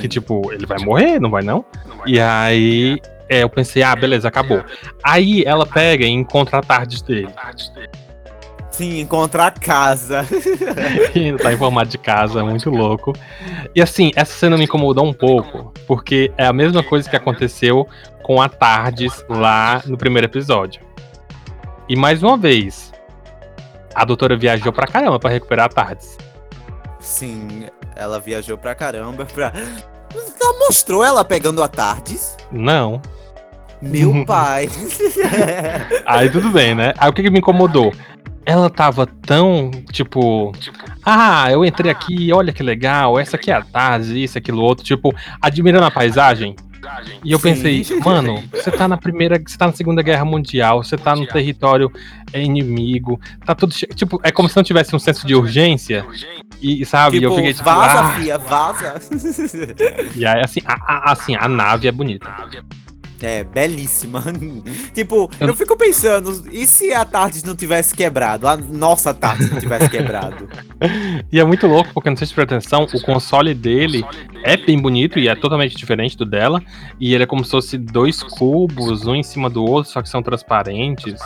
[0.00, 1.64] Que tipo, ele vai morrer, não vai não?
[2.06, 4.62] E aí é, eu pensei, ah, beleza, acabou.
[5.02, 7.32] Aí ela pega e encontra a tarde dele.
[8.72, 10.26] Sim, encontrar casa.
[11.42, 13.12] tá em formato de casa, muito louco.
[13.74, 17.86] E assim, essa cena me incomodou um pouco, porque é a mesma coisa que aconteceu
[18.22, 20.80] com a Tardes lá no primeiro episódio.
[21.86, 22.92] E mais uma vez,
[23.94, 26.16] a doutora viajou pra caramba pra recuperar a Tardes.
[26.98, 29.52] Sim, ela viajou pra caramba pra.
[30.40, 32.36] Ela mostrou ela pegando a Tardes?
[32.50, 33.02] Não.
[33.82, 34.70] Meu pai.
[36.06, 36.94] Aí tudo bem, né?
[36.96, 37.92] Aí o que, que me incomodou?
[38.44, 40.52] Ela tava tão, tipo,
[41.04, 44.84] ah, eu entrei aqui, olha que legal, essa aqui é a Tase, isso, aquilo outro,
[44.84, 46.56] tipo, admirando a paisagem.
[47.24, 47.44] E eu Sim.
[47.44, 51.26] pensei, mano, você tá na primeira, você tá na Segunda Guerra Mundial, você tá no
[51.26, 51.90] território
[52.34, 56.04] inimigo, tá tudo, tipo, é como se não tivesse um senso de urgência.
[56.60, 58.12] E, sabe, tipo, eu fiquei tipo, vaza, ah.
[58.12, 58.94] fia, vaza.
[60.14, 62.32] E aí, assim, a, a, assim, a nave é bonita.
[63.22, 64.22] É, belíssima.
[64.92, 65.54] tipo, eu...
[65.54, 68.48] fico pensando, e se a Tardes não tivesse quebrado?
[68.48, 70.48] A nossa Tardes não tivesse quebrado?
[71.30, 74.04] e é muito louco, porque não sei se prestou atenção, o console dele
[74.42, 76.60] é bem bonito e é totalmente diferente do dela.
[76.98, 80.08] E ele é como se fosse dois cubos, um em cima do outro, só que
[80.08, 81.20] são transparentes.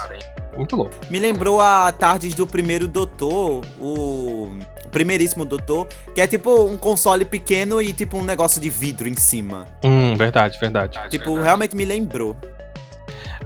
[0.57, 0.94] Muito louco.
[1.11, 4.50] Me lembrou a Tardes do primeiro Doutor, o
[4.90, 9.16] primeiríssimo Doutor, que é tipo um console pequeno e tipo um negócio de vidro em
[9.16, 9.66] cima.
[9.84, 10.98] Hum, verdade, verdade.
[11.11, 12.36] Tipo, realmente me lembrou.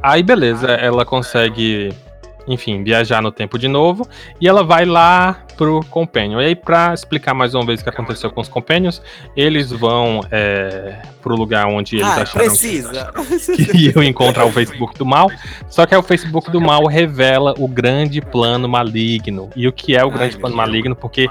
[0.02, 1.92] Aí beleza, ela consegue
[2.46, 4.06] enfim, viajar no tempo de novo.
[4.40, 6.40] E ela vai lá pro Companion.
[6.40, 9.02] E aí, pra explicar mais uma vez o que aconteceu com os Companions,
[9.36, 13.12] eles vão é, pro lugar onde eles ah, acharam precisa.
[13.56, 15.30] que, que iam encontrar o Facebook do mal.
[15.68, 19.50] Só que aí o Facebook do mal revela o grande plano maligno.
[19.54, 21.28] E o que é o grande Ai, plano maligno, porque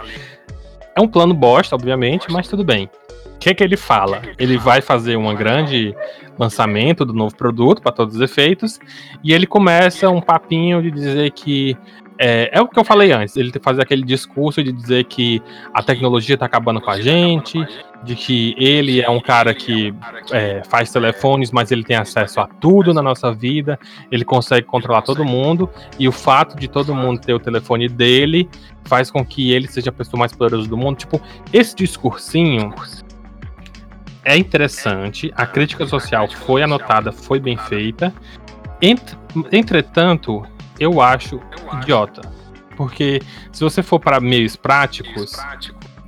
[0.96, 2.90] é um plano bosta, obviamente, mas tudo bem.
[3.36, 4.22] O que, é que ele fala?
[4.38, 5.96] Ele vai fazer um grande
[6.40, 8.80] lançamento do novo produto para todos os efeitos
[9.24, 11.78] e ele começa um papinho de dizer que
[12.22, 15.42] É, é o que eu falei antes, ele fazer aquele discurso de dizer que
[15.74, 17.58] a tecnologia tá acabando com a gente,
[18.04, 19.94] de que ele é um cara que
[20.30, 23.80] é, faz telefones, mas ele tem acesso a tudo na nossa vida,
[24.12, 28.50] ele consegue controlar todo mundo, e o fato de todo mundo ter o telefone dele
[28.84, 30.98] faz com que ele seja a pessoa mais poderosa do mundo.
[30.98, 31.22] Tipo,
[31.54, 32.74] esse discursinho
[34.24, 38.14] é interessante, a crítica social foi anotada, foi bem feita.
[39.52, 40.46] Entretanto,
[40.80, 41.42] eu acho
[41.74, 42.22] idiota.
[42.76, 45.34] Porque se você for para meios práticos,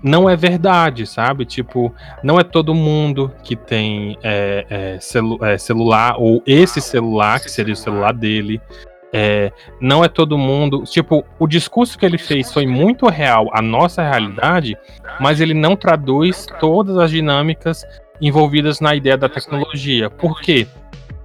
[0.02, 1.46] não é verdade, sabe?
[1.46, 1.94] Tipo,
[2.24, 7.52] não é todo mundo que tem é, é, celu é, celular, ou esse celular, que
[7.52, 8.62] seria o celular dele.
[9.14, 10.84] É, não é todo mundo.
[10.84, 14.78] Tipo, o discurso que ele fez foi muito real à nossa realidade,
[15.20, 17.86] mas ele não traduz todas as dinâmicas
[18.22, 20.10] envolvidas na ideia da tecnologia.
[20.10, 20.68] Por quê?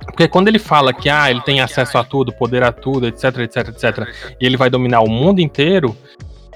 [0.06, 3.38] Porque quando ele fala que ah, ele tem acesso a tudo, poder a tudo, etc,
[3.38, 4.08] etc, etc,
[4.40, 5.96] e ele vai dominar o mundo inteiro,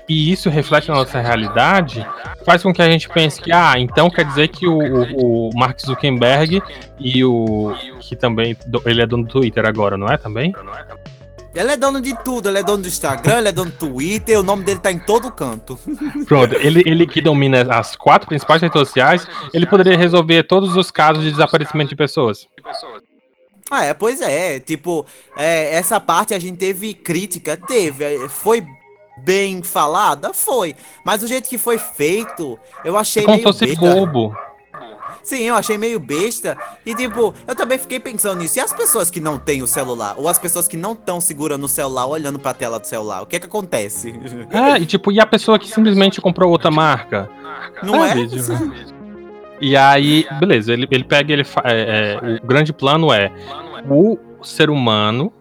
[0.09, 2.05] e isso reflete na nossa realidade,
[2.45, 5.51] faz com que a gente pense que, ah, então quer dizer que o, o, o
[5.55, 6.61] Mark Zuckerberg
[6.99, 7.73] e o.
[8.01, 8.57] que também.
[8.87, 10.53] Ele é dono do Twitter agora, não é também?
[11.55, 14.39] Ele é dono de tudo, ele é dono do Instagram, ele é dono do Twitter,
[14.39, 15.79] o nome dele tá em todo canto.
[16.27, 20.91] Pronto, ele, ele que domina as quatro principais redes sociais, ele poderia resolver todos os
[20.91, 22.47] casos de desaparecimento de pessoas.
[23.71, 24.61] Ah, é, pois é.
[24.61, 25.05] Tipo,
[25.37, 28.05] é, essa parte a gente teve crítica, teve.
[28.05, 28.65] É, foi
[29.19, 30.33] bem falada?
[30.33, 30.75] Foi.
[31.05, 33.77] Mas o jeito que foi feito, eu achei Como meio besta.
[33.77, 34.37] bobo.
[35.23, 36.57] Sim, eu achei meio besta.
[36.85, 38.59] E tipo, eu também fiquei pensando nisso.
[38.59, 40.15] E as pessoas que não têm o celular?
[40.17, 43.23] Ou as pessoas que não estão segurando o celular, olhando pra tela do celular?
[43.23, 44.15] O que é que acontece?
[44.51, 47.31] É, e tipo, e a pessoa que simplesmente comprou outra marca?
[47.83, 48.13] Não é?
[48.13, 48.27] é?
[49.61, 53.31] E aí, beleza, ele, ele pega ele é, é, o grande plano é
[53.89, 55.33] o ser humano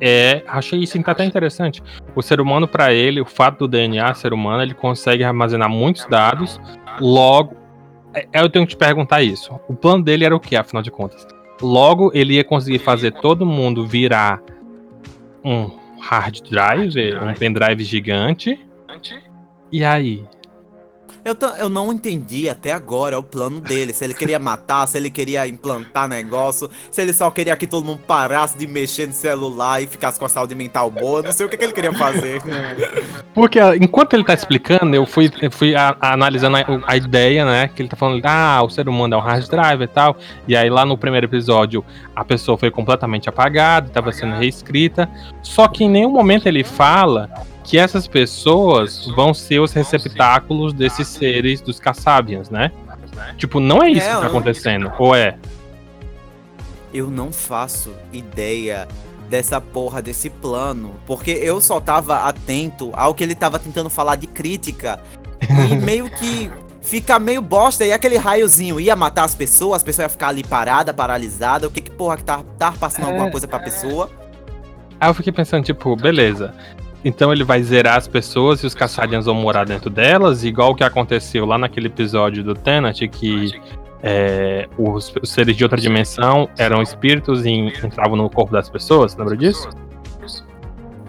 [0.00, 1.82] é, achei isso até interessante.
[2.14, 6.06] O ser humano para ele, o fato do DNA ser humano, ele consegue armazenar muitos
[6.06, 6.60] dados.
[7.00, 7.56] Logo,
[8.32, 9.58] eu tenho que te perguntar isso.
[9.68, 11.26] O plano dele era o que, afinal de contas?
[11.60, 14.40] Logo, ele ia conseguir fazer todo mundo virar
[15.44, 18.58] um hard drive, um pendrive gigante.
[19.70, 20.24] E aí?
[21.28, 23.92] Eu, eu não entendi até agora o plano dele.
[23.92, 27.84] Se ele queria matar, se ele queria implantar negócio, se ele só queria que todo
[27.84, 31.20] mundo parasse de mexer no celular e ficasse com a saúde mental boa.
[31.20, 32.40] Não sei o que, que ele queria fazer.
[33.34, 37.44] Porque enquanto ele tá explicando, eu fui, eu fui a, a, analisando a, a, ideia,
[37.44, 37.68] né?
[37.68, 40.16] Que ele tá falando, ah, o ser humano é um hard drive e tal.
[40.46, 41.84] E aí lá no primeiro episódio,
[42.16, 45.06] a pessoa foi completamente apagada, estava sendo reescrita.
[45.42, 47.30] Só que em nenhum momento ele fala
[47.68, 52.72] que essas pessoas vão ser os receptáculos desses seres dos Kassabians, né?
[53.36, 55.36] Tipo, não é isso é, que tá acontecendo, ou é?
[56.94, 58.88] Eu não faço ideia
[59.28, 64.16] dessa porra desse plano, porque eu só tava atento ao que ele tava tentando falar
[64.16, 64.98] de crítica
[65.70, 66.50] e meio que
[66.80, 70.42] fica meio bosta e aquele raiozinho ia matar as pessoas, as pessoas iam ficar ali
[70.42, 74.10] parada, paralisada, o que que porra que tá, tá passando é, alguma coisa pra pessoa?
[74.98, 76.54] Aí eu fiquei pensando, tipo, beleza.
[77.04, 80.74] Então ele vai zerar as pessoas e os Caçadians vão morar dentro delas, igual o
[80.74, 83.52] que aconteceu lá naquele episódio do Tenet, que
[84.02, 89.16] é, os, os, seres de outra dimensão eram espíritos e entravam no corpo das pessoas,
[89.16, 89.68] lembra disso?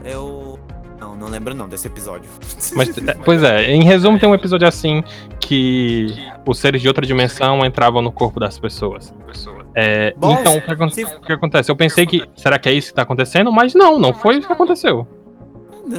[0.04, 0.60] Eu.
[1.00, 2.30] Não, não lembro não desse episódio.
[2.76, 5.04] Mas, é, pois é, em resumo, tem um episódio assim
[5.40, 6.16] que
[6.46, 9.14] os seres de outra dimensão entravam no corpo das pessoas.
[9.76, 11.72] É, Bom, então, o que, o que acontece?
[11.72, 12.24] Eu pensei que.
[12.36, 13.52] Será que é isso que tá acontecendo?
[13.52, 15.08] Mas não, não foi isso que aconteceu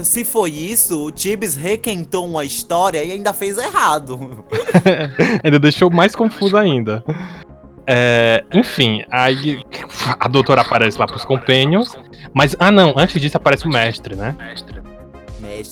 [0.05, 4.45] se foi isso, o Tibbs requentou uma história e ainda fez errado.
[5.43, 7.05] ainda deixou mais confuso ainda.
[7.87, 9.65] É, enfim, aí
[10.19, 11.97] a doutora aparece lá pros Companions.
[12.33, 14.37] Mas, ah não, antes disso aparece o mestre, né?
[14.39, 14.81] Mestre.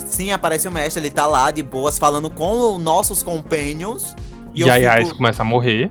[0.09, 4.15] Sim, aparece o mestre, ele tá lá de boas falando com os nossos Companions.
[4.55, 5.17] E, e aí fico...
[5.17, 5.89] começa a morrer.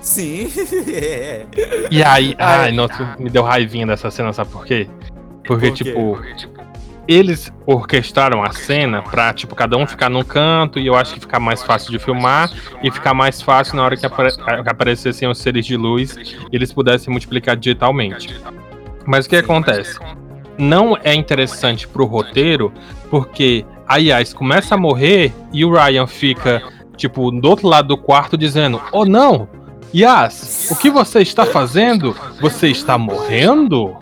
[0.00, 0.48] Sim.
[1.90, 4.88] E aí, ai, nossa, me deu raivinha dessa cena, sabe por quê?
[5.44, 5.92] Porque, por quê?
[5.92, 6.51] Porque, tipo
[7.06, 11.20] eles orquestraram a cena pra, tipo, cada um ficar num canto e eu acho que
[11.20, 12.50] ficar mais fácil de filmar
[12.82, 16.16] e ficar mais fácil na hora que, apare que aparecessem os seres de luz
[16.52, 18.40] eles pudessem multiplicar digitalmente.
[19.06, 19.98] Mas o que acontece?
[20.56, 22.72] Não é interessante pro roteiro
[23.10, 26.62] porque a Yas começa a morrer e o Ryan fica,
[26.96, 29.48] tipo, do outro lado do quarto dizendo: Oh não!
[29.94, 32.16] Yas, o que você está fazendo?
[32.40, 34.01] Você está morrendo?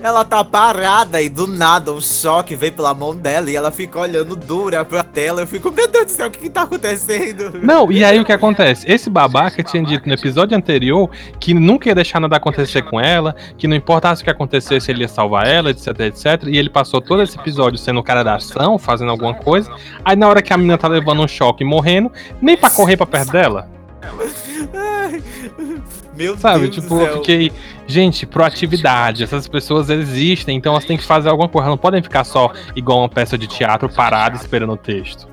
[0.00, 3.98] Ela tá parada e do nada um choque vem pela mão dela e ela fica
[3.98, 5.42] olhando dura pra tela.
[5.42, 7.60] Eu fico, meu Deus do céu, o que, que tá acontecendo?
[7.62, 8.90] Não, e aí o que acontece?
[8.90, 13.34] Esse babaca tinha dito no episódio anterior que nunca ia deixar nada acontecer com ela,
[13.56, 16.44] que não importasse o que acontecesse, ele ia salvar ela, etc, etc.
[16.46, 19.70] E ele passou todo esse episódio sendo o cara da ação, fazendo alguma coisa.
[20.04, 22.96] Aí na hora que a menina tá levando um choque e morrendo, nem pra correr
[22.96, 23.68] pra perto dela.
[26.18, 27.52] Meu Sabe, Deus tipo, do eu fiquei.
[27.86, 29.22] Gente, proatividade.
[29.22, 31.68] Essas pessoas existem, então elas têm que fazer alguma coisa.
[31.68, 35.28] Não podem ficar só igual uma peça de teatro parada esperando o texto.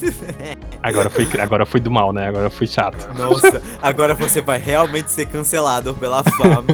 [0.82, 2.28] Agora foi, agora foi do mal, né?
[2.28, 3.06] Agora foi chato.
[3.18, 6.64] Nossa, agora você vai realmente ser cancelado pela fama.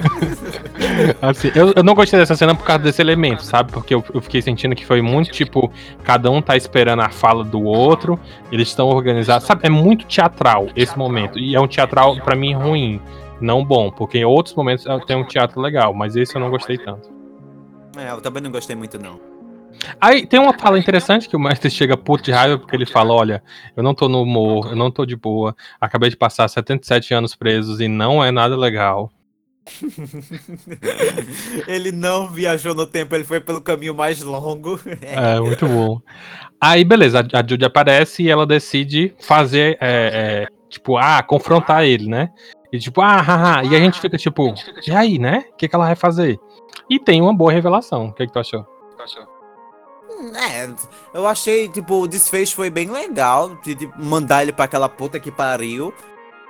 [1.20, 3.72] Assim, eu, eu não gostei dessa cena por causa desse elemento, sabe?
[3.72, 5.72] Porque eu, eu fiquei sentindo que foi muito tipo,
[6.04, 8.18] cada um tá esperando a fala do outro,
[8.52, 9.46] eles estão organizados.
[9.46, 11.38] Sabe, é muito teatral esse momento.
[11.38, 13.00] E é um teatral, pra mim, ruim.
[13.40, 16.48] Não bom, porque em outros momentos eh, tem um teatro legal, mas esse eu não
[16.48, 17.10] gostei tanto.
[17.96, 19.35] É, eu também não gostei muito, não.
[20.00, 23.12] Aí tem uma fala interessante que o mestre chega puto de raiva porque ele fala:
[23.12, 23.42] Olha,
[23.76, 27.34] eu não tô no humor, eu não tô de boa, acabei de passar 77 anos
[27.34, 29.10] presos e não é nada legal.
[31.66, 34.78] ele não viajou no tempo, ele foi pelo caminho mais longo.
[35.02, 36.00] É, muito bom.
[36.60, 42.08] Aí, beleza, a, Judy aparece e ela decide fazer, é, é, tipo, ah, confrontar ele,
[42.08, 42.30] né?
[42.72, 43.64] E tipo, ah, haha.
[43.64, 44.54] E a gente fica tipo,
[44.86, 45.44] e aí, né?
[45.52, 46.38] O que, que ela vai fazer?
[46.88, 48.06] E tem uma boa revelação.
[48.06, 48.64] O que, que tu achou?
[50.34, 50.68] É,
[51.12, 55.20] eu achei, tipo, o desfecho foi bem legal, de, de mandar ele pra aquela puta
[55.20, 55.92] que pariu.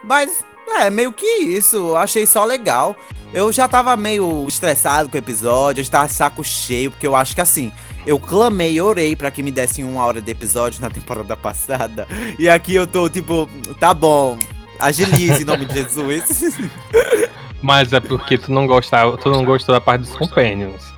[0.05, 2.97] Mas, é, meio que isso, eu achei só legal.
[3.33, 7.17] Eu já tava meio estressado com o episódio, eu já tava saco cheio, porque eu
[7.17, 7.73] acho que assim,
[8.07, 12.07] eu clamei e orei pra que me dessem uma hora de episódio na temporada passada.
[12.39, 13.49] E aqui eu tô, tipo,
[13.81, 14.39] tá bom,
[14.79, 16.57] agilize em nome de Jesus.
[17.63, 20.95] Mas é porque tu não gostava, tu não gostou da parte dos companions.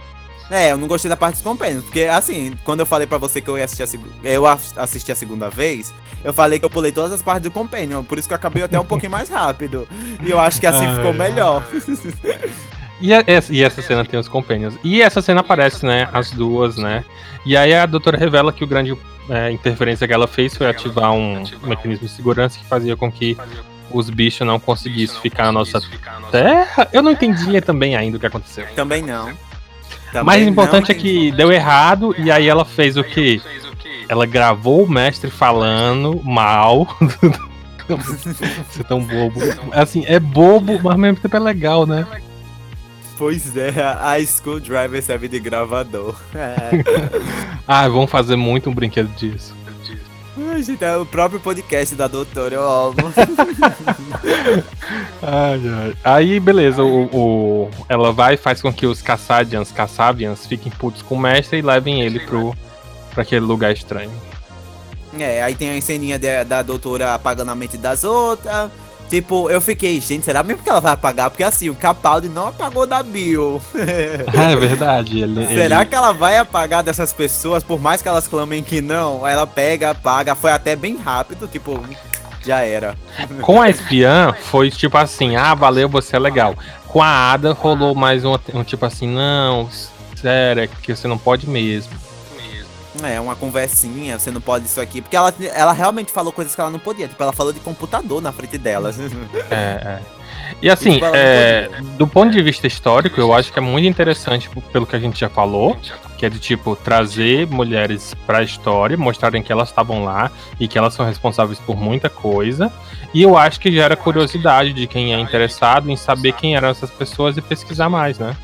[0.50, 3.40] É, eu não gostei da parte dos companions, porque assim, quando eu falei pra você
[3.40, 5.92] que eu ia assistir a, seg- eu ass- assisti a segunda vez,
[6.24, 8.62] eu falei que eu pulei todas as partes do companion, por isso que eu acabei
[8.62, 9.86] até um pouquinho mais rápido.
[10.22, 11.18] E eu acho que assim Ai, ficou ai.
[11.18, 11.62] melhor.
[13.00, 14.74] E, essa- e essa cena tem os companions.
[14.82, 16.08] E essa cena aparece, né?
[16.12, 17.04] As duas, né?
[17.46, 18.96] E aí a doutora revela que o grande
[19.30, 23.36] é, interferência que ela fez foi ativar um mecanismo de segurança que fazia com que
[23.92, 25.80] os bichos não conseguissem ficar na nossa
[26.32, 26.88] terra.
[26.92, 28.66] Eu não entendi também ainda o que aconteceu.
[28.74, 29.30] Também não.
[30.08, 33.40] O Também mais importante é que deu errado e aí ela fez o quê?
[34.08, 36.86] Ela gravou o mestre falando mal.
[37.88, 39.40] Você é tão bobo.
[39.72, 42.06] Assim, é bobo, mas ao mesmo tempo é legal, né?
[43.16, 46.14] Pois é, a Screwdriver serve de gravador.
[47.70, 49.54] Ah, vamos fazer muito um brinquedo disso.
[50.40, 52.56] Ai, gente, é o próprio podcast da doutora,
[55.22, 55.94] ai.
[56.04, 61.02] Aí, beleza, o, o- ela vai e faz com que os Cassadians, Cassavians fiquem putos
[61.02, 62.54] com o mestre e levem ele pro,
[63.12, 64.12] pra aquele lugar estranho.
[65.18, 68.70] É, aí tem a ceninha de- da doutora apagando a mente das outras.
[69.08, 71.30] Tipo, eu fiquei, gente, será mesmo que ela vai apagar?
[71.30, 73.60] Porque assim, o Capaldi não apagou da Bill.
[74.36, 75.20] Ah, é verdade.
[75.22, 78.80] Ele, Será ele- que ela vai apagar dessas pessoas, por mais que elas clamem que
[78.82, 79.26] não?
[79.26, 81.80] Ela pega, apaga, foi até bem rápido, tipo,
[82.44, 82.94] já era.
[83.40, 86.54] Com a espiã, foi tipo assim: ah, valeu, você é legal.
[86.86, 89.68] Com a Ada, rolou mais um, um tipo assim: não,
[90.16, 91.92] sério, é que você não pode mesmo.
[93.04, 95.00] É, uma conversinha, você não pode isso aqui.
[95.00, 97.08] Porque ela, ela realmente falou coisas que ela não podia.
[97.08, 98.90] Tipo, ela falou de computador na frente dela.
[99.50, 100.18] É, é.
[100.60, 104.48] E assim, não é, do ponto de vista histórico, eu acho que é muito interessante
[104.72, 105.76] pelo que a gente já falou,
[106.16, 110.76] que é de tipo trazer mulheres pra história, mostrarem que elas estavam lá e que
[110.76, 112.72] elas são responsáveis por muita coisa.
[113.14, 116.90] E eu acho que gera curiosidade de quem é interessado em saber quem eram essas
[116.90, 118.36] pessoas e pesquisar mais, né?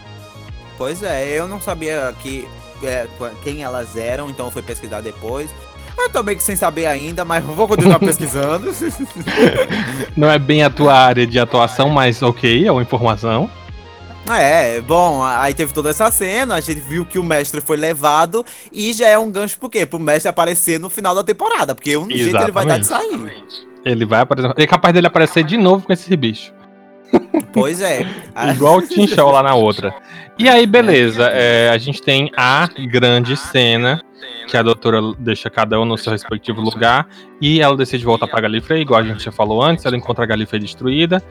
[0.78, 2.48] Pois é, eu não sabia que
[2.86, 5.50] é, qu- quem elas eram, então fui pesquisar depois.
[5.96, 8.72] Eu tô meio que sem saber ainda, mas vou continuar pesquisando.
[10.16, 13.48] Não é bem a tua área de atuação, mas ok, é uma informação.
[14.30, 18.44] É, bom, aí teve toda essa cena, a gente viu que o mestre foi levado
[18.72, 19.84] e já é um gancho pro quê?
[19.84, 23.44] Pro mestre aparecer no final da temporada, porque um jeito ele vai dar de sair.
[23.84, 24.54] Ele vai aparecer.
[24.56, 26.54] É capaz dele aparecer de novo com esse bicho.
[27.52, 28.06] Pois é.
[28.54, 29.94] Igual o Tinchão lá na outra.
[30.38, 31.28] E aí, beleza.
[31.32, 34.02] é, a gente tem a grande cena
[34.48, 37.06] que a doutora deixa cada um no seu respectivo lugar
[37.40, 39.84] e ela decide voltar pra Galifrey, igual a gente já falou antes.
[39.84, 41.22] Ela encontra a Galifrey destruída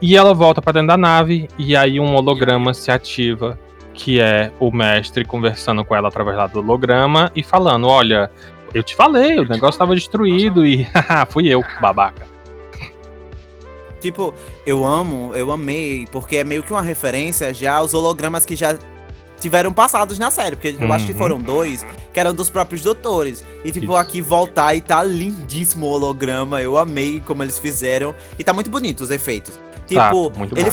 [0.00, 3.58] e ela volta pra dentro da nave e aí um holograma se ativa,
[3.92, 8.30] que é o mestre conversando com ela através lá do holograma e falando: Olha,
[8.74, 10.86] eu te falei, o negócio tava destruído e
[11.30, 12.33] fui eu, babaca.
[14.04, 14.34] Tipo,
[14.66, 18.76] eu amo, eu amei, porque é meio que uma referência já aos hologramas que já
[19.40, 21.18] tiveram passados na série, porque eu acho que Uhum.
[21.18, 23.44] foram dois, que eram dos próprios doutores.
[23.64, 23.96] E tipo, Isso.
[23.96, 28.14] aqui voltar e tá lindíssimo o holograma, eu amei como eles fizeram.
[28.38, 29.54] E tá muito bonito os efeitos.
[29.92, 30.70] Tá, Tipo, muito ele,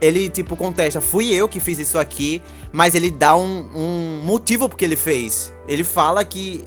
[0.00, 2.42] ele, tipo, contesta, fui eu que fiz isso aqui,
[2.72, 5.52] mas ele dá um, um motivo porque ele fez.
[5.68, 6.64] Ele fala que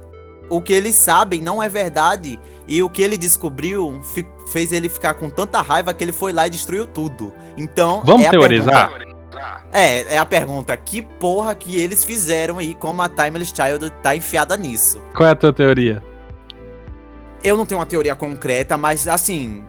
[0.50, 2.40] o que eles sabem não é verdade.
[2.68, 4.02] E o que ele descobriu
[4.52, 7.32] fez ele ficar com tanta raiva que ele foi lá e destruiu tudo.
[7.56, 8.02] Então.
[8.06, 8.92] Vamos é teorizar?
[8.92, 9.16] pergunta-
[9.72, 10.76] é, é a pergunta.
[10.78, 15.00] Que porra que eles fizeram aí, como a Timeless Child tá enfiada nisso?
[15.16, 16.02] Qual é a tua teoria?
[17.44, 19.64] Eu não tenho uma teoria concreta, mas assim,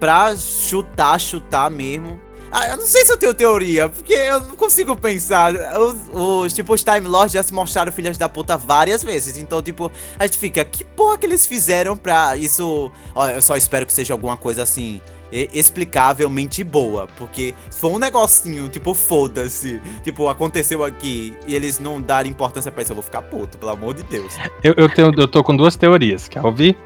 [0.00, 2.20] pra chutar, chutar mesmo.
[2.52, 5.54] Ah, eu não sei se eu tenho teoria, porque eu não consigo pensar.
[5.78, 9.38] Os, os tipo, os Time Lords já se mostraram filhas da puta várias vezes.
[9.38, 12.90] Então, tipo, a gente fica, que porra que eles fizeram pra isso.
[13.14, 15.00] Ó, eu só espero que seja alguma coisa assim.
[15.32, 22.02] Explicavelmente boa, porque se for um negocinho, tipo, foda-se, tipo, aconteceu aqui e eles não
[22.02, 24.34] darem importância pra isso, eu vou ficar puto, pelo amor de Deus.
[24.64, 26.26] Eu, eu, tenho, eu tô com duas teorias.
[26.26, 26.76] Quer ouvir?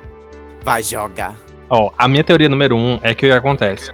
[0.62, 1.34] Vai jogar.
[1.70, 3.90] Ó, a minha teoria número um é que o que acontece.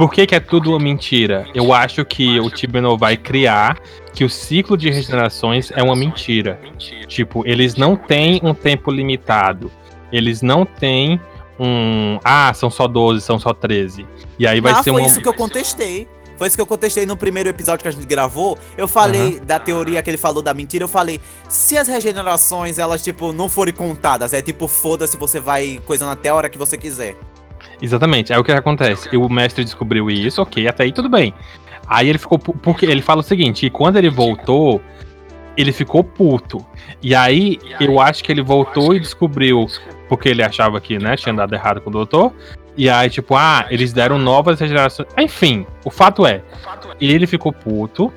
[0.00, 1.46] Por que, que é tudo uma mentira?
[1.54, 3.78] Eu acho que o Tibino vai criar
[4.14, 6.58] que o ciclo de regenerações é uma mentira.
[7.06, 9.70] Tipo, eles não têm um tempo limitado.
[10.10, 11.20] Eles não têm
[11.58, 12.18] um.
[12.24, 14.06] Ah, são só 12, são só 13.
[14.38, 15.06] E aí vai ah, ser foi uma.
[15.06, 16.08] isso que eu contestei.
[16.38, 18.58] Foi isso que eu contestei no primeiro episódio que a gente gravou.
[18.78, 20.84] Eu falei da teoria que ele falou da mentira.
[20.84, 25.78] Eu falei, se as regenerações, elas, tipo, não forem contadas, é tipo, foda-se, você vai
[25.84, 27.18] coisando até a hora que você quiser.
[27.82, 29.16] Exatamente, aí o que acontece?
[29.16, 31.34] O mestre descobriu isso, ok, até aí tudo bem.
[31.86, 32.38] Aí ele ficou.
[32.38, 34.80] Porque ele fala o seguinte: que quando ele voltou,
[35.56, 36.64] ele ficou puto.
[37.02, 39.66] E aí eu acho que ele voltou e descobriu,
[40.08, 42.32] porque ele achava que né, tinha dado errado com o doutor.
[42.76, 45.08] E aí, tipo, ah, eles deram novas regenerações.
[45.18, 46.42] Enfim, o fato é,
[47.00, 48.12] ele ficou puto.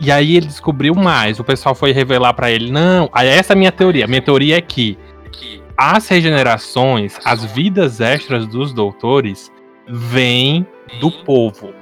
[0.00, 1.38] E aí ele descobriu mais.
[1.38, 2.72] O pessoal foi revelar pra ele.
[2.72, 4.06] Não, essa é a minha teoria.
[4.08, 4.98] Minha teoria é que
[5.82, 9.50] as regenerações, as vidas extras dos doutores,
[9.88, 10.64] vêm
[11.00, 11.74] do povo.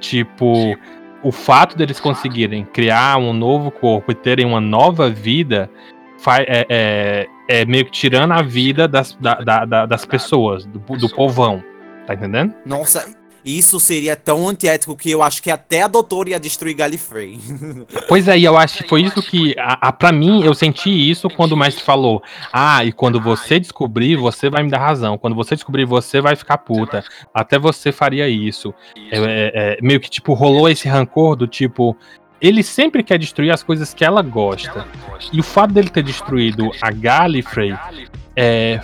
[0.00, 0.74] Tipo,
[1.22, 5.70] o fato deles conseguirem criar um novo corpo e terem uma nova vida
[6.46, 7.26] é, é-
[7.60, 11.62] é meio que tirando a vida das, da- da- da- das pessoas, do, do povão.
[12.06, 12.54] Tá entendendo?
[12.64, 13.14] Nossa,
[13.44, 17.38] isso seria tão antiético que eu acho que até a doutora ia destruir Gallifrey.
[18.08, 20.90] Pois é, e eu acho que foi isso que, a, a, pra mim, eu senti
[20.90, 22.22] isso quando o mestre falou:
[22.52, 25.18] Ah, e quando você descobrir, você vai me dar razão.
[25.18, 27.04] Quando você descobrir, você vai ficar puta.
[27.32, 28.72] Até você faria isso.
[29.10, 31.96] É, é, é, meio que, tipo, rolou esse rancor do tipo.
[32.40, 34.86] Ele sempre quer destruir as coisas que ela gosta.
[35.32, 37.74] E o fato dele ter destruído a Gallifrey,
[38.36, 38.80] é,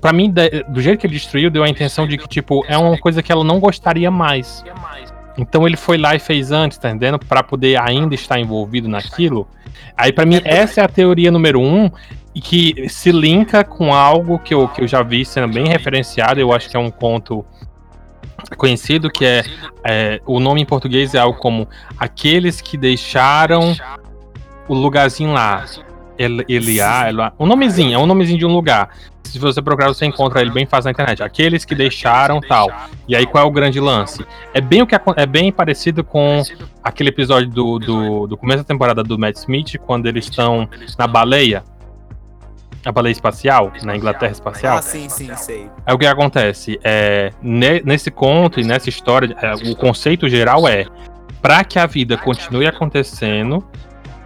[0.00, 0.32] pra mim,
[0.68, 3.32] do jeito que ele destruiu, deu a intenção de que, tipo, é uma coisa que
[3.32, 4.64] ela não gostaria mais.
[5.36, 7.18] Então ele foi lá e fez antes, tá entendendo?
[7.18, 9.48] Pra poder ainda estar envolvido naquilo.
[9.96, 11.90] Aí pra mim essa é a teoria número um
[12.34, 16.40] e que se linka com algo que eu, que eu já vi sendo bem referenciado.
[16.40, 17.44] Eu acho que é um conto
[18.56, 19.44] conhecido que é,
[19.84, 21.68] é, o nome em português é algo como
[21.98, 23.74] aqueles que deixaram
[24.68, 25.64] o lugarzinho lá.
[26.16, 28.88] El, Eliá, Eloá, um nomezinho, é um nomezinho de um lugar.
[29.24, 31.22] Se você procurar, você encontra ele bem fácil na internet.
[31.22, 32.70] Aqueles que deixaram tal.
[33.08, 34.24] E aí, qual é o grande lance?
[34.52, 36.42] É bem o que é bem parecido com
[36.82, 40.68] aquele episódio do, do, do começo da temporada do Matt Smith, quando eles estão
[40.98, 41.64] na baleia.
[42.84, 44.76] A baleia espacial, na Inglaterra espacial.
[44.76, 45.70] ah, sim, sim, sei.
[45.86, 46.78] É o que acontece.
[46.84, 50.84] É, ne- nesse conto e nessa história, é, o conceito geral é:
[51.40, 53.64] para que a vida continue acontecendo,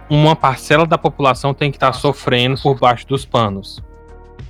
[0.09, 3.81] uma parcela da população tem que estar sofrendo por baixo dos panos.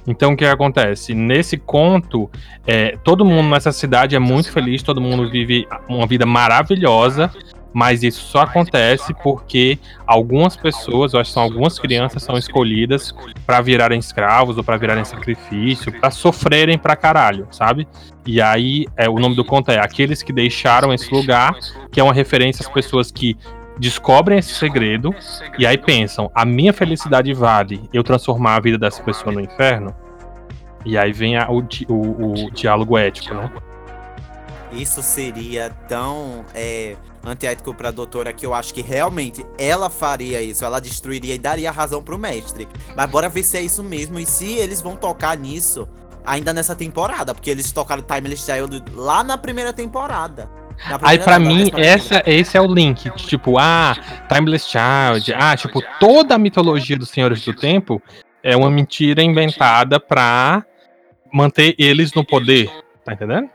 [0.09, 1.13] Então o que acontece?
[1.13, 2.29] Nesse conto,
[2.65, 7.31] é, todo mundo nessa cidade é muito feliz, todo mundo vive uma vida maravilhosa,
[7.71, 13.13] mas isso só acontece porque algumas pessoas, eu acho que são algumas crianças, são escolhidas
[13.45, 17.87] para virarem escravos ou para virarem sacrifício, para sofrerem pra caralho, sabe?
[18.25, 21.53] E aí, é, o nome do conto é Aqueles que Deixaram Esse Lugar,
[21.91, 23.37] que é uma referência às pessoas que
[23.79, 25.15] descobrem esse segredo
[25.57, 29.95] e aí pensam: a minha felicidade vale eu transformar a vida dessa pessoa no inferno?
[30.85, 31.59] E aí vem a- o,
[31.89, 33.51] o- o diálogo ético, né?
[34.71, 40.63] Isso seria tão é, antiético pra doutora que eu acho que realmente ela faria isso.
[40.63, 42.67] Ela destruiria e daria razão pro mestre.
[42.95, 45.87] Mas bora ver se é isso mesmo e se eles vão tocar nisso
[46.23, 47.33] ainda nessa temporada.
[47.33, 50.47] Porque eles tocaram Timeless Child lá na primeira temporada.
[51.01, 53.09] Aí na mim, essa, esse é o link.
[53.11, 53.95] Tipo, ah,
[54.27, 55.33] Timeless Child.
[55.33, 58.01] Ah, tipo, toda a mitologia dos Senhores do Tempo
[58.41, 60.65] é uma mentira inventada pra
[61.33, 62.69] manter eles no poder.
[63.03, 63.49] Tá entendendo?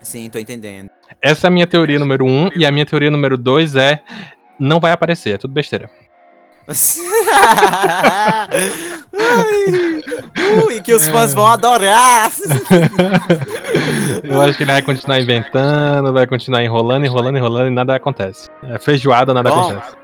[0.00, 0.90] Sim, tô entendendo.
[1.20, 4.00] Essa é a minha teoria número um, e a minha teoria número dois é
[4.58, 5.90] não vai aparecer, é tudo besteira.
[10.66, 12.30] Ui, que os fãs vão adorar.
[14.22, 18.48] Eu acho que ele vai continuar inventando, vai continuar enrolando, enrolando, enrolando e nada acontece.
[18.62, 19.70] É feijoada, nada Bom.
[19.70, 19.96] acontece.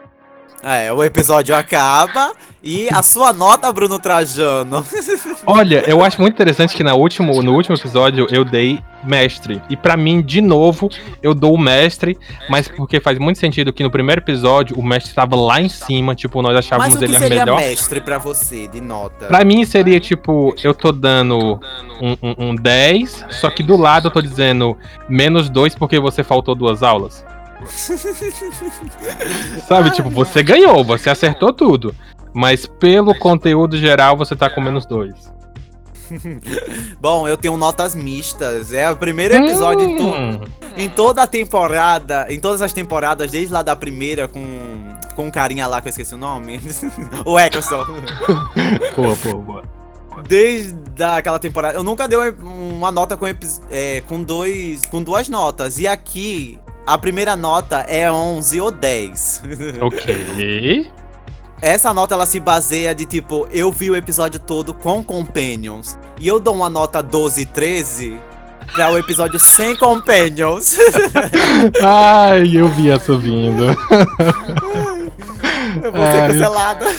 [0.69, 4.85] É, o episódio acaba e a sua nota, Bruno Trajano.
[5.47, 9.63] Olha, eu acho muito interessante que na último, no último episódio eu dei mestre.
[9.71, 10.91] E pra mim, de novo,
[11.23, 12.19] eu dou o mestre,
[12.51, 16.17] mas porque faz muito sentido que no primeiro episódio o mestre estava lá em cima,
[16.17, 17.61] tipo, nós Mas achávamos o que ele seria melhor.
[17.61, 19.27] mestre pra você, de nota?
[19.27, 21.61] Pra mim seria tipo, eu tô dando
[22.03, 24.77] um, um, um 10, só que do lado eu tô dizendo
[25.09, 27.25] menos 2 porque você faltou duas aulas.
[29.67, 31.95] Sabe, tipo, você ganhou, você acertou tudo.
[32.33, 35.37] Mas pelo conteúdo geral você tá com menos 2.
[37.01, 38.73] Bom, eu tenho notas mistas.
[38.73, 40.41] É o primeiro episódio em, Hum,
[40.77, 44.45] em toda a temporada, em todas as temporadas, desde lá da primeira, com,
[45.15, 46.61] com um carinha lá que eu esqueci o nome.
[47.25, 47.85] o Eccleston.
[48.95, 49.63] boa, boa, boa.
[50.27, 51.77] Desde aquela temporada.
[51.77, 53.27] Eu nunca dei uma nota com,
[53.71, 55.79] é, com, dois, com duas notas.
[55.79, 59.43] E aqui, a primeira nota é 11 ou 10.
[59.81, 60.91] Ok.
[61.61, 65.99] Essa nota ela se baseia de tipo, eu vi o episódio todo com Companions.
[66.21, 68.21] E eu dou uma nota 12 e 13
[68.73, 70.77] pra o episódio sem Companions.
[71.83, 73.67] Ai, eu vi essa vindo.
[75.83, 76.29] eu vou ser Ai.
[76.29, 76.87] cancelada.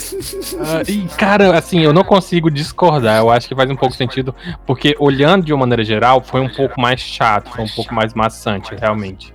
[0.60, 3.20] Ah, e, cara, assim, eu não consigo discordar.
[3.20, 4.34] Eu acho que faz um pouco sentido,
[4.66, 8.14] porque olhando de uma maneira geral, foi um pouco mais chato, foi um pouco mais
[8.14, 9.34] maçante, realmente.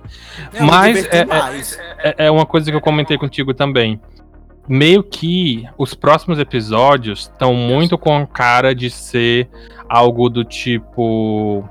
[0.53, 1.79] Me Mas é- mais.
[1.99, 3.99] É, é uma coisa que eu comentei contigo também.
[4.67, 9.49] Meio que os próximos episódios estão muito com a cara de ser
[9.87, 11.67] algo do tipo.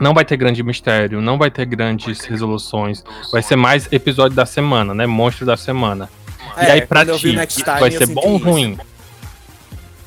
[0.00, 3.02] Não vai ter grande mistério, não vai ter grandes resoluções.
[3.32, 5.06] Vai ser mais episódio da semana, né?
[5.06, 6.08] Monstro da semana.
[6.60, 8.44] E É, aí, pra ti, o Next Time, vai ser bom ou isso.
[8.46, 8.78] ruim?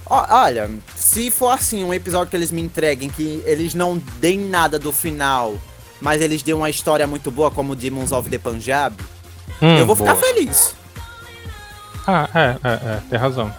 [0.06, 4.40] Ó, Olha, se for assim, um episódio que eles me entreguem, que eles não deem
[4.40, 5.56] nada do final,
[6.02, 8.95] mas eles dêem uma história muito boa, como Demons of the Punjab,
[9.61, 10.23] Hum, eu vou ficar boa.
[10.26, 10.76] feliz.
[12.07, 13.53] Ah, é, é, é, tem razão.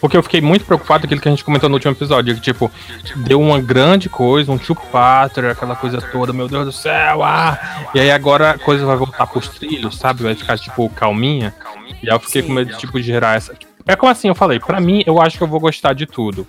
[0.00, 2.40] Porque eu fiquei muito preocupado com aquilo que a gente comentou no último episódio, que,
[2.40, 2.70] tipo,
[3.16, 7.58] deu uma grande coisa, um two-patter, aquela coisa toda, meu Deus do céu, ah!
[7.94, 10.22] E aí agora a coisa vai voltar pros trilhos, sabe?
[10.22, 11.54] Vai ficar, tipo, calminha.
[12.02, 13.54] E aí eu fiquei Sim, com medo, tipo, de gerar essa...
[13.86, 16.46] É como assim, eu falei, pra mim, eu acho que eu vou gostar de tudo.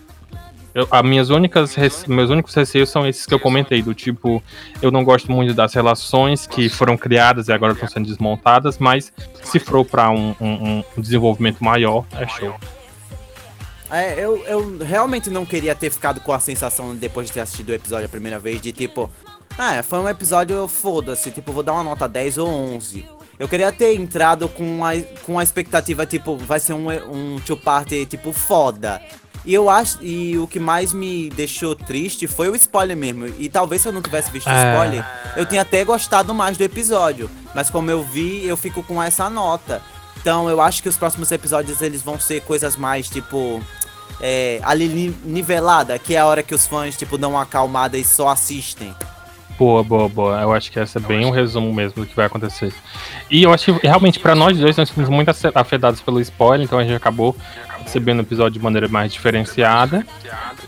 [0.73, 4.41] Eu, as minhas únicas, rece- meus únicos receios são esses que eu comentei, do tipo,
[4.81, 9.11] eu não gosto muito das relações que foram criadas e agora estão sendo desmontadas, mas
[9.43, 12.55] se for pra um, um- um desenvolvimento maior, é show.
[13.89, 17.69] É, eu, eu realmente não queria ter ficado com a sensação, depois de ter assistido
[17.69, 19.09] o episódio a primeira vez, de tipo,
[19.57, 23.05] ah, foi um episódio foda-se, tipo, vou dar uma nota 10 ou 11.
[23.41, 24.91] Eu queria ter entrado com a,
[25.25, 29.01] com a expectativa, tipo, vai ser um, um two-party, tipo, foda.
[29.43, 33.25] E eu acho, e o que mais me deixou triste foi o spoiler mesmo.
[33.39, 34.71] E talvez se eu não tivesse visto o É.
[34.73, 35.05] spoiler,
[35.35, 37.31] eu tinha até gostado mais do episódio.
[37.55, 39.81] Mas como eu vi, eu fico com essa nota.
[40.21, 43.59] Então eu acho que os próximos episódios eles vão ser coisas mais tipo.
[44.19, 47.97] É, ali ni- nivelada, que é a hora que os fãs, tipo, dão uma acalmada
[47.97, 48.93] e só assistem.
[49.61, 50.41] Boa, boa, boa.
[50.41, 52.73] Eu acho que essa é bem um resumo mesmo do que vai acontecer.
[53.29, 56.79] E eu acho que realmente pra nós dois nós fomos muito afetados pelo spoiler, então
[56.79, 57.35] a gente acabou
[57.77, 60.03] recebendo o episódio de maneira mais diferenciada.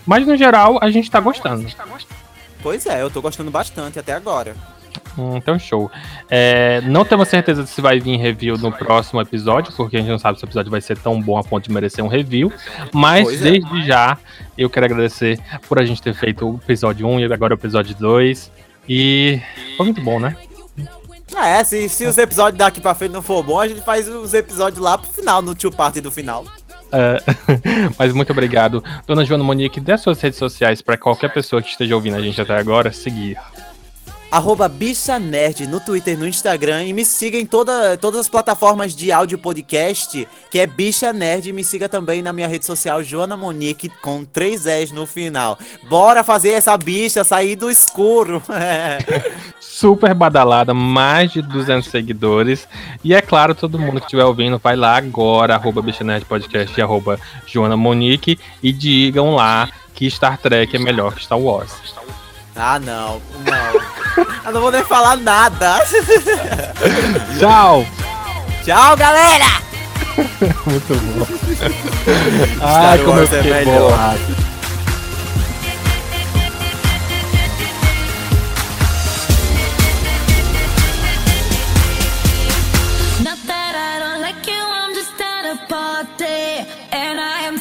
[0.05, 1.67] Mas no geral a gente tá gostando.
[2.61, 4.55] Pois é, eu tô gostando bastante até agora.
[5.17, 5.91] Hum, Então, show.
[6.29, 10.19] É, não temos certeza se vai vir review no próximo episódio, porque a gente não
[10.19, 12.53] sabe se o episódio vai ser tão bom a ponto de merecer um review.
[12.93, 13.51] Mas, Pois é.
[13.51, 14.19] desde já,
[14.55, 17.95] eu quero agradecer por a gente ter feito o episódio 1 e agora o episódio
[17.95, 18.51] 2.
[18.88, 19.41] E
[19.77, 20.35] foi muito bom, né?
[21.35, 24.07] Ah, é, se, se os episódios daqui pra frente não for bom, a gente faz
[24.07, 26.45] os episódios lá pro final, no tio party do final.
[26.91, 27.18] É,
[27.97, 28.84] mas muito obrigado.
[29.07, 32.22] Dona Joana Monique, dê as suas redes sociais para qualquer pessoa que esteja ouvindo a
[32.22, 33.35] gente até agora seguir.
[34.34, 36.85] Arroba Bicha Nerd no Twitter e no Instagram.
[36.85, 41.47] E me siga em toda, todas as plataformas de áudio podcast, que é Bicha Nerd.
[41.47, 45.60] E me siga também na minha rede social, Joana Monique, com três S no final.
[45.88, 48.41] Bora fazer essa bicha sair do escuro.
[49.61, 52.68] Super badalada, mais de 200 seguidores.
[53.03, 56.81] E é claro, todo mundo que estiver ouvindo, vai lá agora, arroba Bicha Nerd Podcast
[56.81, 61.72] arroba Joana Monique, e digam lá que Star Trek é melhor que Star Wars.
[62.55, 63.92] ah, não, não.
[64.45, 65.80] Eu não vou nem falar nada.
[67.40, 67.85] Tchau.
[68.64, 69.45] Tchau, galera.
[70.65, 71.27] Muito bom.
[72.61, 74.53] Ai, Star como Wars eu é fiquei é bolado.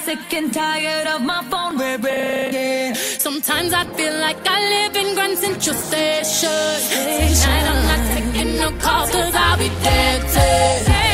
[0.05, 1.62] sick and tired of my phone.
[3.43, 6.49] Sometimes I feel like I live in Grand Central Station.
[7.43, 11.12] Tonight I'm not taking no calls cause I'll be dead.